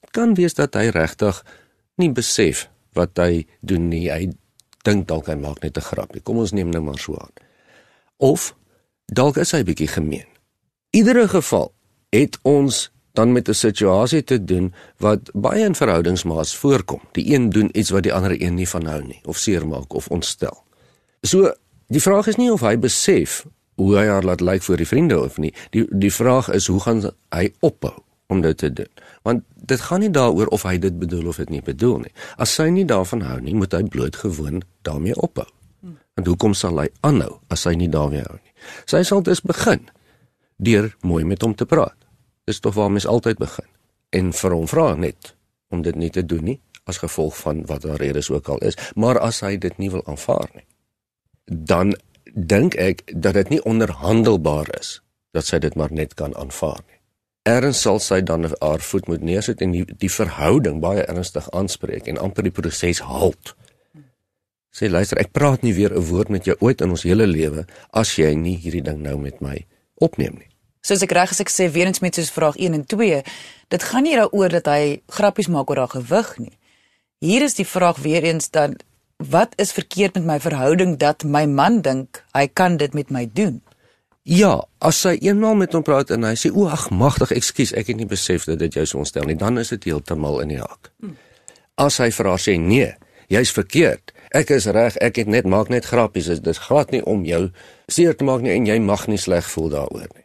Dit 0.01 0.11
kan 0.11 0.33
wees 0.33 0.53
dat 0.53 0.75
hy 0.75 0.89
regtig 0.93 1.43
nie 2.01 2.11
besef 2.11 2.67
wat 2.93 3.17
hy 3.17 3.45
doen 3.61 3.89
nie. 3.89 4.09
Hy 4.11 4.31
dink 4.83 5.07
dalk 5.07 5.27
hy 5.27 5.35
maak 5.35 5.63
net 5.63 5.77
'n 5.77 5.81
grapie. 5.81 6.21
Kom 6.21 6.37
ons 6.37 6.51
neem 6.51 6.69
nou 6.69 6.81
maar 6.81 6.99
so 6.99 7.15
aan. 7.15 7.33
Of 8.17 8.55
dalk 9.07 9.37
is 9.37 9.51
hy 9.51 9.63
bietjie 9.63 9.87
gemeen. 9.87 10.27
Iedere 10.91 11.27
geval 11.27 11.73
het 12.11 12.37
ons 12.43 12.91
dan 13.13 13.31
met 13.31 13.47
'n 13.49 13.53
situasie 13.53 14.23
te 14.23 14.43
doen 14.43 14.73
wat 14.97 15.31
baie 15.33 15.65
in 15.65 15.75
verhoudingsmaas 15.75 16.55
voorkom. 16.55 17.01
Die 17.11 17.33
een 17.33 17.49
doen 17.49 17.69
iets 17.71 17.89
wat 17.89 18.03
die 18.03 18.13
ander 18.13 18.41
een 18.41 18.55
nie 18.55 18.69
van 18.69 18.85
hou 18.85 19.03
nie 19.03 19.21
of 19.25 19.37
seermaak 19.37 19.93
of 19.93 20.07
ontstel. 20.07 20.63
So, 21.21 21.53
die 21.87 22.01
vraag 22.01 22.27
is 22.27 22.35
nie 22.35 22.51
of 22.51 22.61
hy 22.61 22.77
besef 22.77 23.45
hoe 23.75 23.95
hy 23.97 24.05
haar 24.07 24.23
laat 24.23 24.41
lyk 24.41 24.63
vir 24.63 24.83
die 24.83 24.87
vriende 24.87 25.19
of 25.21 25.37
nie. 25.37 25.53
Die 25.71 25.85
die 25.89 26.11
vraag 26.13 26.49
is 26.53 26.67
hoe 26.67 26.79
gaan 26.83 27.03
hy 27.33 27.49
ophou 27.59 27.95
om 28.27 28.41
dit 28.41 28.57
te 28.57 28.73
doen? 28.73 28.91
Want 29.23 29.43
dit 29.55 29.81
gaan 29.81 30.03
nie 30.03 30.11
daaroor 30.11 30.51
of 30.55 30.63
hy 30.67 30.77
dit 30.77 30.99
bedoel 30.99 31.27
of 31.27 31.41
dit 31.41 31.49
nie 31.49 31.61
bedoel 31.61 31.97
nie. 32.05 32.13
As 32.37 32.53
sy 32.53 32.69
nie 32.69 32.85
daarvan 32.85 33.21
hou 33.21 33.39
nie, 33.41 33.55
moet 33.55 33.73
hy 33.73 33.83
bloot 33.83 34.15
gewoon 34.15 34.63
daarmee 34.81 35.15
ophou. 35.15 35.47
En 36.13 36.25
hoekom 36.25 36.53
sal 36.53 36.77
hy 36.77 36.87
aanhou 37.01 37.39
as 37.49 37.65
hy 37.65 37.73
nie 37.79 37.89
daarmee 37.89 38.23
hou 38.27 38.37
nie? 38.37 38.53
Sy 38.85 39.03
sal 39.03 39.23
dus 39.25 39.41
begin 39.41 39.89
deur 40.63 40.93
mooi 41.01 41.25
met 41.25 41.41
hom 41.41 41.55
te 41.57 41.65
praat 41.65 41.97
Dis 42.43 42.59
tog 42.59 42.73
waar 42.73 42.91
mens 42.91 43.07
altyd 43.07 43.37
begin. 43.37 43.67
En 44.09 44.33
vir 44.33 44.51
hom 44.51 44.67
vra 44.67 44.93
net 44.95 45.35
om 45.71 45.81
dit 45.81 45.95
nie 45.95 46.09
te 46.09 46.25
doen 46.25 46.43
nie 46.43 46.59
as 46.83 46.99
gevolg 46.99 47.37
van 47.39 47.63
wat 47.65 47.85
daar 47.87 48.01
redes 48.01 48.27
ook 48.29 48.49
al 48.51 48.59
is, 48.67 48.75
maar 48.99 49.19
as 49.19 49.39
hy 49.39 49.55
dit 49.57 49.77
nie 49.79 49.87
wil 49.89 50.03
aanvaar 50.03 50.49
nie, 50.51 50.65
dan 51.47 51.93
dink 52.33 52.75
ek 52.75 53.03
dat 53.13 53.37
dit 53.37 53.49
nie 53.49 53.63
onderhandelbaar 53.63 54.69
is 54.79 54.99
dat 55.33 55.45
sy 55.45 55.59
dit 55.61 55.75
maar 55.75 55.93
net 55.93 56.13
kan 56.13 56.35
aanvaar 56.37 56.81
nie. 56.85 56.99
Erns 57.49 57.81
sal 57.81 57.99
sy 57.99 58.21
dan 58.21 58.47
haar 58.51 58.79
voet 58.79 59.07
moet 59.07 59.21
neersit 59.21 59.61
en 59.61 59.73
die, 59.75 59.83
die 59.85 60.11
verhouding 60.11 60.79
baie 60.81 61.03
ernstig 61.03 61.49
aanspreek 61.51 62.07
en 62.07 62.21
amper 62.21 62.47
die 62.47 62.55
proses 62.55 63.03
halt. 63.03 63.55
Sê 64.73 64.89
luister, 64.89 65.19
ek 65.21 65.33
praat 65.35 65.61
nie 65.61 65.73
weer 65.73 65.93
'n 65.93 66.05
woord 66.09 66.29
met 66.29 66.45
jou 66.45 66.55
ooit 66.59 66.81
in 66.81 66.89
ons 66.89 67.03
hele 67.03 67.27
lewe 67.27 67.65
as 67.91 68.15
jy 68.17 68.33
nie 68.35 68.57
hierdie 68.57 68.81
ding 68.81 69.01
nou 69.01 69.17
met 69.17 69.41
my 69.41 69.65
opneem 70.01 70.33
nie 70.39 70.53
soos 70.83 71.03
ek 71.05 71.15
reg 71.15 71.31
as 71.31 71.39
ek 71.39 71.51
sê 71.51 71.69
weer 71.71 71.87
eens 71.87 72.03
met 72.03 72.17
soos 72.17 72.31
vraag 72.33 72.57
1 72.59 72.75
en 72.75 72.83
2, 72.85 73.21
dit 73.71 73.85
gaan 73.89 74.03
nie 74.03 74.17
daaroor 74.19 74.51
dat 74.51 74.67
hy 74.67 74.99
grappies 75.15 75.47
maak 75.47 75.71
oor 75.71 75.85
haar 75.85 75.93
gewig 75.95 76.33
nie. 76.43 76.55
Hier 77.23 77.45
is 77.45 77.55
die 77.55 77.67
vraag 77.67 78.01
weer 78.03 78.25
eens 78.27 78.49
dan 78.51 78.75
wat 79.29 79.53
is 79.61 79.71
verkeerd 79.71 80.13
met 80.19 80.25
my 80.25 80.39
verhouding 80.39 80.97
dat 80.99 81.23
my 81.23 81.45
man 81.45 81.81
dink 81.81 82.23
hy 82.33 82.47
kan 82.47 82.77
dit 82.77 82.93
met 82.93 83.09
my 83.09 83.27
doen? 83.33 83.61
Ja, 84.23 84.63
as 84.79 85.01
sy 85.03 85.17
eenmaal 85.19 85.55
met 85.59 85.73
hom 85.75 85.83
praat 85.83 86.11
en 86.15 86.23
hy 86.23 86.35
sê 86.39 86.51
o, 86.51 86.67
ag 86.71 86.89
magtig, 86.95 87.33
ekskuus, 87.35 87.73
ek 87.75 87.91
het 87.91 87.99
nie 87.99 88.07
besef 88.07 88.47
dat 88.47 88.59
dit 88.59 88.73
jou 88.79 88.85
so 88.87 89.03
ontstel 89.03 89.27
nie, 89.27 89.35
dan 89.35 89.59
is 89.59 89.73
dit 89.75 89.89
heeltemal 89.91 90.39
in 90.45 90.55
die 90.55 90.61
hak. 90.61 90.93
As 91.75 91.99
hy 91.99 92.09
vir 92.15 92.31
haar 92.31 92.39
sê 92.39 92.55
nee, 92.59 92.93
jy's 93.27 93.51
verkeerd. 93.51 94.15
Ek 94.33 94.49
is 94.49 94.65
reg, 94.65 94.95
ek 95.03 95.19
het 95.19 95.27
net 95.27 95.45
maak 95.45 95.69
net 95.69 95.85
grappies, 95.85 96.31
dit 96.31 96.65
glad 96.67 96.91
nie 96.95 97.03
om 97.03 97.25
jou 97.27 97.49
seer 97.91 98.15
te 98.15 98.23
maak 98.23 98.41
nie 98.41 98.55
en 98.55 98.65
jy 98.65 98.79
mag 98.79 99.07
nie 99.11 99.19
sleg 99.19 99.45
voel 99.51 99.69
daaroor 99.75 100.07
nie 100.07 100.23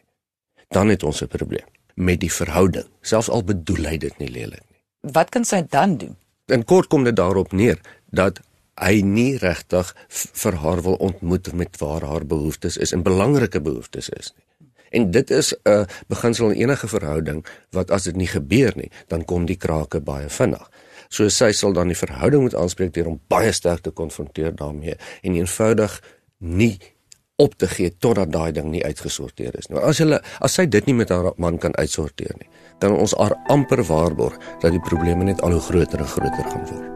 dan 0.69 0.87
het 0.87 1.03
ons 1.03 1.21
'n 1.21 1.27
probleem 1.27 1.67
met 1.93 2.19
die 2.19 2.33
verhouding, 2.33 2.87
selfs 3.01 3.29
al 3.29 3.43
bedoel 3.43 3.83
hy 3.85 3.97
dit 3.97 4.17
nie 4.17 4.29
lelik 4.29 4.63
nie. 4.69 4.81
Wat 5.11 5.29
kan 5.29 5.45
sy 5.45 5.65
dan 5.69 5.97
doen? 5.97 6.15
In 6.45 6.65
kort 6.65 6.87
kom 6.87 7.03
dit 7.03 7.15
daarop 7.15 7.51
neer 7.51 7.79
dat 8.09 8.39
hy 8.79 9.01
nie 9.05 9.37
regtig 9.37 9.93
vir 10.09 10.59
haar 10.63 10.81
wil 10.85 10.99
ontmoet 10.99 11.51
met 11.53 11.79
waar 11.81 12.05
haar 12.07 12.25
behoeftes 12.25 12.77
is 12.77 12.93
en 12.95 13.03
belangrike 13.03 13.61
behoeftes 13.61 14.09
is 14.09 14.33
nie. 14.35 14.45
En 14.89 15.11
dit 15.11 15.29
is 15.29 15.53
'n 15.63 15.85
beginsel 16.07 16.49
in 16.49 16.61
enige 16.61 16.87
verhouding 16.87 17.45
wat 17.71 17.91
as 17.91 18.03
dit 18.03 18.15
nie 18.15 18.27
gebeur 18.27 18.73
nie, 18.75 18.91
dan 19.07 19.25
kom 19.25 19.45
die 19.45 19.57
krake 19.57 20.01
baie 20.01 20.29
vinnig. 20.29 20.69
So 21.09 21.29
sy 21.29 21.51
sal 21.51 21.73
dan 21.73 21.87
die 21.87 21.97
verhouding 21.97 22.41
moet 22.41 22.55
aanspreek 22.55 22.93
deur 22.93 23.05
hom 23.05 23.21
baie 23.27 23.51
sterk 23.51 23.81
te 23.81 23.91
konfronteer 23.91 24.55
daarmee 24.55 24.95
en 25.21 25.35
eenvoudig 25.35 26.01
nie 26.37 26.79
op 27.35 27.55
te 27.55 27.67
gee 27.67 27.95
totdat 27.97 28.31
daai 28.31 28.51
ding 28.51 28.69
nie 28.71 28.83
uitgesorteer 28.85 29.55
is 29.57 29.67
nie. 29.69 29.77
Nou 29.77 29.87
as 29.89 29.97
hulle 30.03 30.21
as 30.39 30.59
sy 30.59 30.67
dit 30.67 30.85
nie 30.85 30.97
met 30.99 31.09
haar 31.09 31.31
man 31.37 31.57
kan 31.57 31.75
uitsorteer 31.79 32.35
nie, 32.39 32.49
dan 32.83 32.97
ons 32.99 33.15
haar 33.17 33.37
amper 33.47 33.83
waarborg 33.83 34.37
dat 34.61 34.71
die 34.75 34.85
probleme 34.91 35.23
net 35.23 35.41
al 35.41 35.57
hoe 35.57 35.67
groter 35.71 35.99
en 35.99 36.13
groter 36.17 36.51
gaan 36.51 36.65
word. 36.71 36.88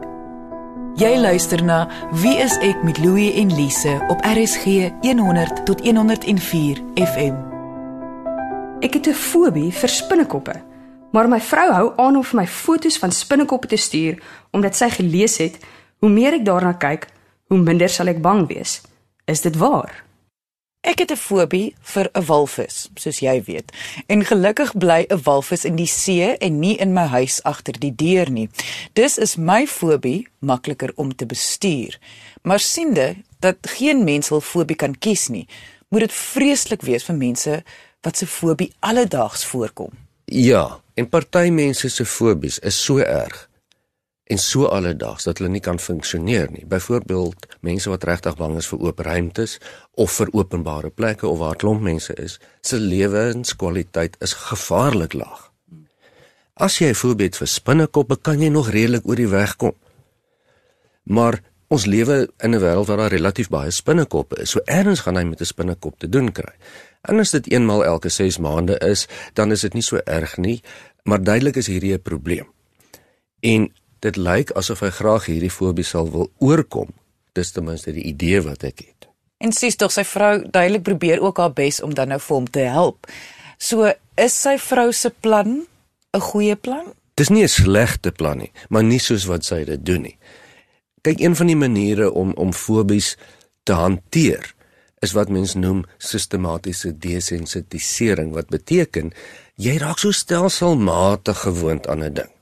Jy 0.94 1.16
luister 1.18 1.58
na 1.58 1.88
Wie 2.22 2.36
is 2.38 2.52
ek 2.62 2.84
met 2.86 3.00
Louie 3.02 3.32
en 3.40 3.48
Lise 3.50 3.96
op 4.12 4.20
RSG 4.22 4.92
100 5.02 5.64
tot 5.66 5.80
104 5.82 6.78
FM. 7.02 7.34
Ek 8.78 8.94
het 8.94 9.08
'n 9.10 9.12
fobie 9.12 9.72
vir 9.72 9.88
spinnekoppe, 9.88 10.54
maar 11.10 11.28
my 11.28 11.40
vrou 11.40 11.72
hou 11.72 11.92
aan 11.96 12.16
om 12.16 12.22
vir 12.24 12.40
my 12.40 12.46
foto's 12.46 12.98
van 12.98 13.10
spinnekoppe 13.10 13.66
te 13.66 13.76
stuur 13.76 14.22
omdat 14.50 14.76
sy 14.76 14.88
gelees 14.88 15.36
het 15.38 15.58
hoe 15.98 16.10
meer 16.10 16.32
ek 16.32 16.44
daarna 16.44 16.72
kyk, 16.72 17.08
hoe 17.48 17.58
minder 17.58 17.88
sal 17.88 18.06
ek 18.06 18.22
bang 18.22 18.46
wees. 18.46 18.80
Is 19.26 19.40
dit 19.40 19.56
waar? 19.56 20.03
Ek 20.84 20.98
het 20.98 21.10
'n 21.10 21.16
fobie 21.16 21.74
vir 21.80 22.10
'n 22.12 22.24
walvis, 22.24 22.90
soos 22.94 23.18
jy 23.18 23.42
weet. 23.44 23.72
En 24.06 24.24
gelukkig 24.24 24.76
bly 24.76 25.06
'n 25.08 25.22
walvis 25.22 25.64
in 25.64 25.76
die 25.76 25.86
see 25.86 26.36
en 26.36 26.58
nie 26.58 26.76
in 26.76 26.92
my 26.92 27.06
huis 27.06 27.42
agter 27.42 27.78
die 27.78 27.94
deur 27.94 28.30
nie. 28.30 28.48
Dus 28.92 29.18
is 29.18 29.36
my 29.36 29.66
fobie 29.66 30.28
makliker 30.38 30.92
om 30.94 31.16
te 31.16 31.26
bestuur. 31.26 31.98
Maar 32.42 32.60
siende 32.60 33.16
dat 33.38 33.56
geen 33.60 34.04
mens 34.04 34.28
wil 34.28 34.40
fobie 34.40 34.76
kan 34.76 34.98
kies 34.98 35.28
nie, 35.28 35.48
moet 35.88 36.00
dit 36.00 36.12
vreeslik 36.12 36.82
wees 36.82 37.04
vir 37.04 37.16
mense 37.16 37.62
wat 38.00 38.16
se 38.16 38.26
fobie 38.26 38.72
alledaags 38.78 39.44
voorkom. 39.44 39.90
Ja, 40.24 40.80
en 40.94 41.08
party 41.08 41.48
mense 41.48 41.88
se 41.88 42.04
fobies 42.04 42.58
is 42.58 42.84
so 42.84 42.98
erg 42.98 43.48
en 44.24 44.38
so 44.40 44.68
alledaags 44.72 45.26
dat 45.28 45.38
hulle 45.38 45.50
nie 45.52 45.62
kan 45.64 45.78
funksioneer 45.78 46.48
nie. 46.52 46.64
Byvoorbeeld 46.68 47.46
mense 47.60 47.90
wat 47.92 48.04
regtig 48.08 48.36
bang 48.40 48.56
is 48.56 48.68
vir 48.70 48.84
oop 48.86 49.00
ruimtes 49.04 49.58
of 50.00 50.12
vir 50.16 50.32
openbare 50.32 50.90
plekke 50.90 51.28
of 51.28 51.38
waar 51.42 51.58
klomp 51.60 51.84
mense 51.84 52.14
is, 52.20 52.38
se 52.64 52.80
lewenskwaliteit 52.80 54.16
is 54.24 54.36
gevaarlik 54.48 55.12
laag. 55.12 55.50
As 56.54 56.78
jy 56.78 56.92
voorbeeld 56.94 57.36
vir 57.36 57.50
spinnekoppe 57.50 58.16
kan 58.22 58.40
jy 58.40 58.48
nog 58.54 58.70
redelik 58.72 59.08
oor 59.08 59.18
die 59.18 59.28
weg 59.28 59.56
kom. 59.60 59.74
Maar 61.04 61.40
ons 61.68 61.84
lewe 61.84 62.28
in 62.38 62.54
'n 62.54 62.60
wêreld 62.62 62.86
waar 62.86 62.96
daar 62.96 63.12
relatief 63.12 63.48
baie 63.48 63.70
spinnekoppe 63.70 64.40
is. 64.40 64.50
So 64.50 64.60
ergens 64.64 65.00
gaan 65.00 65.16
hy 65.16 65.24
met 65.24 65.40
'n 65.40 65.44
spinnekop 65.44 65.98
te 65.98 66.08
doen 66.08 66.32
kry. 66.32 66.54
En 67.02 67.18
as 67.18 67.30
dit 67.30 67.50
eenmal 67.52 67.84
elke 67.84 68.08
6 68.08 68.38
maande 68.38 68.78
is, 68.78 69.06
dan 69.32 69.52
is 69.52 69.60
dit 69.60 69.74
nie 69.74 69.82
so 69.82 69.96
erg 69.96 70.36
nie, 70.36 70.62
maar 71.02 71.22
duidelik 71.22 71.56
is 71.56 71.66
hierdie 71.66 71.92
'n 71.92 72.02
probleem. 72.02 72.46
En 73.40 73.72
dit 74.04 74.16
lyk 74.20 74.52
asof 74.58 74.82
hy 74.84 74.90
graag 74.92 75.28
hierdie 75.30 75.52
fobie 75.52 75.86
sal 75.86 76.10
wil 76.12 76.28
oorkom. 76.44 76.92
Dis 77.34 77.54
ten 77.54 77.66
minste 77.66 77.94
die 77.96 78.04
idee 78.10 78.42
wat 78.44 78.66
ek 78.66 78.84
het. 78.84 79.08
En 79.42 79.52
sies 79.52 79.76
tog 79.80 79.92
sy 79.92 80.04
vrou 80.06 80.34
duidelik 80.44 80.84
probeer 80.86 81.22
ook 81.24 81.40
haar 81.42 81.54
bes 81.56 81.80
om 81.84 81.94
dan 81.96 82.12
nou 82.12 82.20
vir 82.22 82.36
hom 82.36 82.50
te 82.50 82.66
help. 82.70 83.08
So 83.58 83.90
is 84.20 84.36
sy 84.36 84.56
vrou 84.60 84.92
se 84.92 85.10
plan 85.10 85.66
'n 86.14 86.20
goeie 86.20 86.56
plan? 86.56 86.92
Dis 87.16 87.30
nie 87.30 87.42
'n 87.42 87.48
slegte 87.48 88.12
plan 88.12 88.38
nie, 88.38 88.52
maar 88.68 88.84
nie 88.84 88.98
soos 88.98 89.24
wat 89.24 89.44
sy 89.44 89.64
dit 89.64 89.84
doen 89.86 90.02
nie. 90.02 90.18
Kyk, 91.02 91.20
een 91.20 91.36
van 91.36 91.46
die 91.46 91.56
maniere 91.56 92.12
om 92.12 92.32
om 92.32 92.52
fobies 92.52 93.16
te 93.64 93.72
hanteer 93.72 94.54
is 95.00 95.12
wat 95.12 95.28
mens 95.28 95.54
noem 95.54 95.84
sistematiese 95.98 96.98
desensitisering 96.98 98.32
wat 98.32 98.48
beteken 98.48 99.12
jy 99.56 99.76
raak 99.78 99.98
so 99.98 100.10
stelselmatig 100.10 101.38
gewoond 101.38 101.86
aan 101.86 102.02
'n 102.02 102.14
ding 102.14 102.33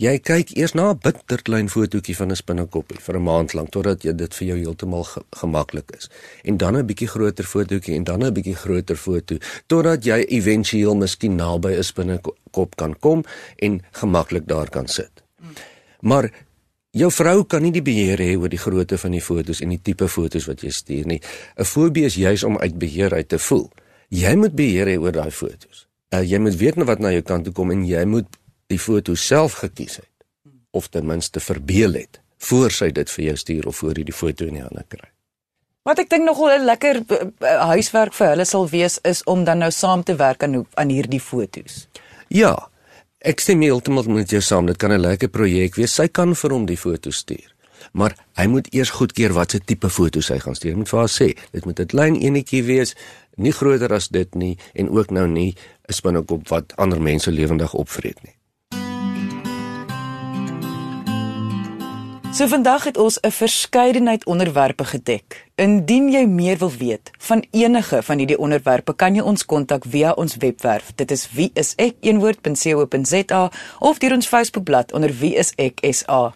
Jy 0.00 0.14
kyk 0.24 0.54
eers 0.56 0.72
na 0.72 0.94
'n 0.94 0.98
bitterklein 1.04 1.68
fotootjie 1.68 2.16
van 2.16 2.30
'n 2.32 2.36
spinnekoppie 2.36 3.00
vir 3.04 3.16
'n 3.16 3.22
maand 3.22 3.52
lank 3.52 3.70
totdat 3.70 4.02
jy 4.02 4.14
dit 4.16 4.34
vir 4.34 4.46
jou 4.48 4.58
heeltemal 4.58 5.04
ge 5.04 5.20
gemaklik 5.30 5.90
is. 5.98 6.08
En 6.42 6.56
dan 6.56 6.76
'n 6.76 6.86
bietjie 6.86 7.08
groter 7.08 7.44
fotootjie 7.44 7.94
en 7.94 8.04
dan 8.04 8.24
'n 8.24 8.32
bietjie 8.32 8.54
groter 8.54 8.96
foto 8.96 9.36
totdat 9.66 10.04
jy 10.04 10.24
éventueel 10.28 10.96
miskien 10.96 11.36
naby 11.36 11.76
'n 11.76 11.82
spinnekop 11.82 12.76
kan 12.76 12.98
kom 12.98 13.24
en 13.56 13.82
gemaklik 13.92 14.46
daar 14.46 14.70
kan 14.70 14.88
sit. 14.88 15.10
Maar 16.00 16.32
jou 16.90 17.10
vrou 17.10 17.44
kan 17.44 17.62
nie 17.62 17.72
die 17.72 17.82
beheer 17.82 18.18
hê 18.18 18.38
oor 18.38 18.48
die 18.48 18.58
grootte 18.58 18.98
van 18.98 19.10
die 19.10 19.22
fotos 19.22 19.60
en 19.60 19.68
die 19.68 19.82
tipe 19.82 20.08
fotos 20.08 20.46
wat 20.46 20.60
jy 20.60 20.70
stuur 20.70 21.06
nie. 21.06 21.20
'n 21.56 21.64
Fobie 21.64 22.04
is 22.04 22.14
juis 22.14 22.44
om 22.44 22.58
uit 22.58 22.78
beheer 22.78 23.12
uit 23.12 23.28
te 23.28 23.38
voel. 23.38 23.70
Jy 24.08 24.34
moet 24.34 24.54
beheer 24.54 24.86
hê 24.86 24.98
oor 24.98 25.12
daai 25.12 25.30
fotos. 25.30 25.86
Uh, 26.10 26.22
jy 26.22 26.38
moet 26.38 26.56
weet 26.56 26.74
wat 26.74 26.98
na 26.98 27.12
jou 27.12 27.22
kant 27.22 27.44
toe 27.44 27.52
kom 27.52 27.70
en 27.70 27.84
jy 27.86 28.04
moet 28.04 28.26
die 28.70 28.78
foto 28.78 29.14
self 29.18 29.60
gekies 29.64 30.00
het 30.00 30.08
of 30.70 30.88
ten 30.88 31.06
minste 31.06 31.40
verbeel 31.42 31.98
het 31.98 32.20
voor 32.50 32.72
sy 32.72 32.90
dit 32.94 33.10
vir 33.10 33.24
jou 33.24 33.36
stuur 33.36 33.66
of 33.66 33.76
voor 33.82 33.98
jy 33.98 34.04
die 34.08 34.16
foto 34.16 34.46
in 34.48 34.60
die 34.60 34.64
hande 34.64 34.84
kry. 34.88 35.08
Wat 35.88 35.98
ek 35.98 36.10
dink 36.12 36.24
nogal 36.28 36.58
'n 36.58 36.64
lekker 36.68 37.02
uh, 37.08 37.68
huiswerk 37.72 38.14
vir 38.14 38.28
hulle 38.32 38.44
sal 38.44 38.68
wees 38.68 38.98
is 39.04 39.22
om 39.24 39.44
dan 39.44 39.58
nou 39.58 39.70
saam 39.70 40.02
te 40.04 40.16
werk 40.16 40.42
aan 40.42 40.66
aan 40.74 40.88
hierdie 40.88 41.20
fotos. 41.20 41.86
Ja, 42.28 42.68
ek 43.18 43.40
stem 43.40 43.62
heeltemal 43.62 44.04
met 44.04 44.30
jou 44.30 44.40
saam. 44.40 44.66
Dit 44.66 44.76
kan 44.76 44.92
'n 44.92 45.00
lekker 45.00 45.28
projek 45.28 45.74
wees. 45.74 45.94
Sy 45.94 46.08
kan 46.08 46.34
vir 46.34 46.50
hom 46.50 46.66
die 46.66 46.76
foto 46.76 47.10
stuur. 47.10 47.54
Maar 47.92 48.14
hy 48.36 48.46
moet 48.46 48.68
eers 48.74 48.90
goedkeur 48.90 49.32
watse 49.32 49.60
tipe 49.64 49.88
foto's 49.88 50.28
hy 50.28 50.38
gaan 50.38 50.54
stuur. 50.54 50.72
Hy 50.72 50.78
moet 50.78 50.88
vir 50.88 50.98
haar 50.98 51.08
sê, 51.08 51.28
dit 51.52 51.64
moet 51.64 51.80
'n 51.80 51.86
klein 51.86 52.16
enetjie 52.16 52.62
wees, 52.62 52.94
nie 53.36 53.52
groter 53.52 53.92
as 53.92 54.08
dit 54.08 54.34
nie 54.34 54.58
en 54.74 54.90
ook 54.90 55.10
nou 55.10 55.26
nie 55.26 55.56
'n 55.88 55.92
spinnekop 55.92 56.48
wat 56.48 56.76
ander 56.76 57.00
mense 57.00 57.30
lewendig 57.30 57.74
opvreet 57.74 58.22
nie. 58.22 58.39
So 62.32 62.46
vandag 62.46 62.84
het 62.84 62.96
ons 62.96 63.18
'n 63.20 63.30
verskeidenheid 63.30 64.24
onderwerpe 64.24 64.84
gedek. 64.84 65.49
Indien 65.60 66.06
jy 66.08 66.22
meer 66.24 66.56
wil 66.56 66.70
weet 66.72 67.10
van 67.26 67.42
enige 67.52 67.98
van 68.02 68.20
hierdie 68.22 68.38
onderwerpe, 68.40 68.94
kan 68.96 69.12
jy 69.12 69.20
ons 69.20 69.44
kontak 69.44 69.84
via 69.92 70.14
ons 70.16 70.38
webwerf. 70.40 70.88
Dit 70.96 71.12
is 71.12 71.26
wieisek.co.za 71.36 73.42
of 73.84 74.00
deur 74.00 74.14
ons 74.16 74.30
Facebookblad 74.30 74.94
onder 74.96 75.12
wieiseksa. 75.12 76.32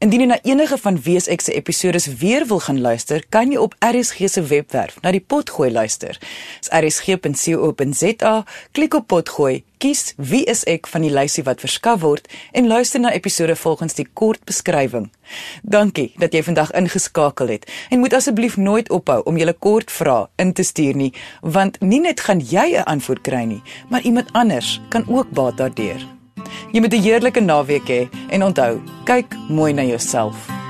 Indien 0.00 0.24
jy 0.24 0.28
na 0.30 0.38
enige 0.48 0.78
van 0.80 0.96
Wieisek 1.04 1.44
se 1.44 1.52
episode 1.52 2.00
weer 2.16 2.48
wil 2.48 2.64
gaan 2.64 2.80
luister, 2.80 3.20
kan 3.28 3.52
jy 3.52 3.60
op 3.60 3.76
RSG 3.84 4.32
se 4.32 4.40
webwerf 4.40 4.96
na 5.04 5.12
die 5.12 5.20
potgooi 5.20 5.68
luister. 5.70 6.16
Dis 6.64 6.72
rsg.co.za, 6.72 8.34
klik 8.72 8.96
op 8.96 9.06
potgooi 9.12 9.60
kies 9.82 10.12
wie 10.30 10.44
is 10.46 10.62
ek 10.70 10.86
van 10.86 11.02
die 11.02 11.10
lysie 11.10 11.42
wat 11.46 11.62
verskaf 11.62 12.02
word 12.04 12.28
en 12.54 12.68
luister 12.70 13.02
na 13.02 13.10
episode 13.16 13.56
volgens 13.58 13.96
die 13.98 14.06
kort 14.20 14.44
beskrywing. 14.46 15.08
Dankie 15.66 16.12
dat 16.22 16.36
jy 16.36 16.42
vandag 16.46 16.70
ingeskakel 16.78 17.50
het 17.50 17.66
en 17.90 18.02
moet 18.02 18.14
asseblief 18.14 18.54
nooit 18.62 18.90
ophou 18.90 19.20
om 19.24 19.36
julle 19.36 19.52
kort 19.52 19.90
vrae 19.90 20.28
in 20.36 20.52
te 20.52 20.62
stuur 20.62 20.96
nie, 20.96 21.12
want 21.42 21.80
nie 21.80 22.00
net 22.00 22.20
gaan 22.20 22.40
jy 22.40 22.78
'n 22.78 22.86
antwoord 22.86 23.22
kry 23.22 23.44
nie, 23.44 23.62
maar 23.88 24.02
iemand 24.02 24.32
anders 24.32 24.80
kan 24.88 25.04
ook 25.08 25.30
baat 25.30 25.56
daardeur. 25.56 26.00
Jy 26.72 26.80
moet 26.80 26.94
'n 26.94 27.02
heerlike 27.02 27.40
naweek 27.40 27.86
hê 27.88 28.08
he, 28.08 28.08
en 28.30 28.42
onthou, 28.42 28.80
kyk 29.04 29.36
mooi 29.48 29.72
na 29.72 29.82
jouself. 29.82 30.61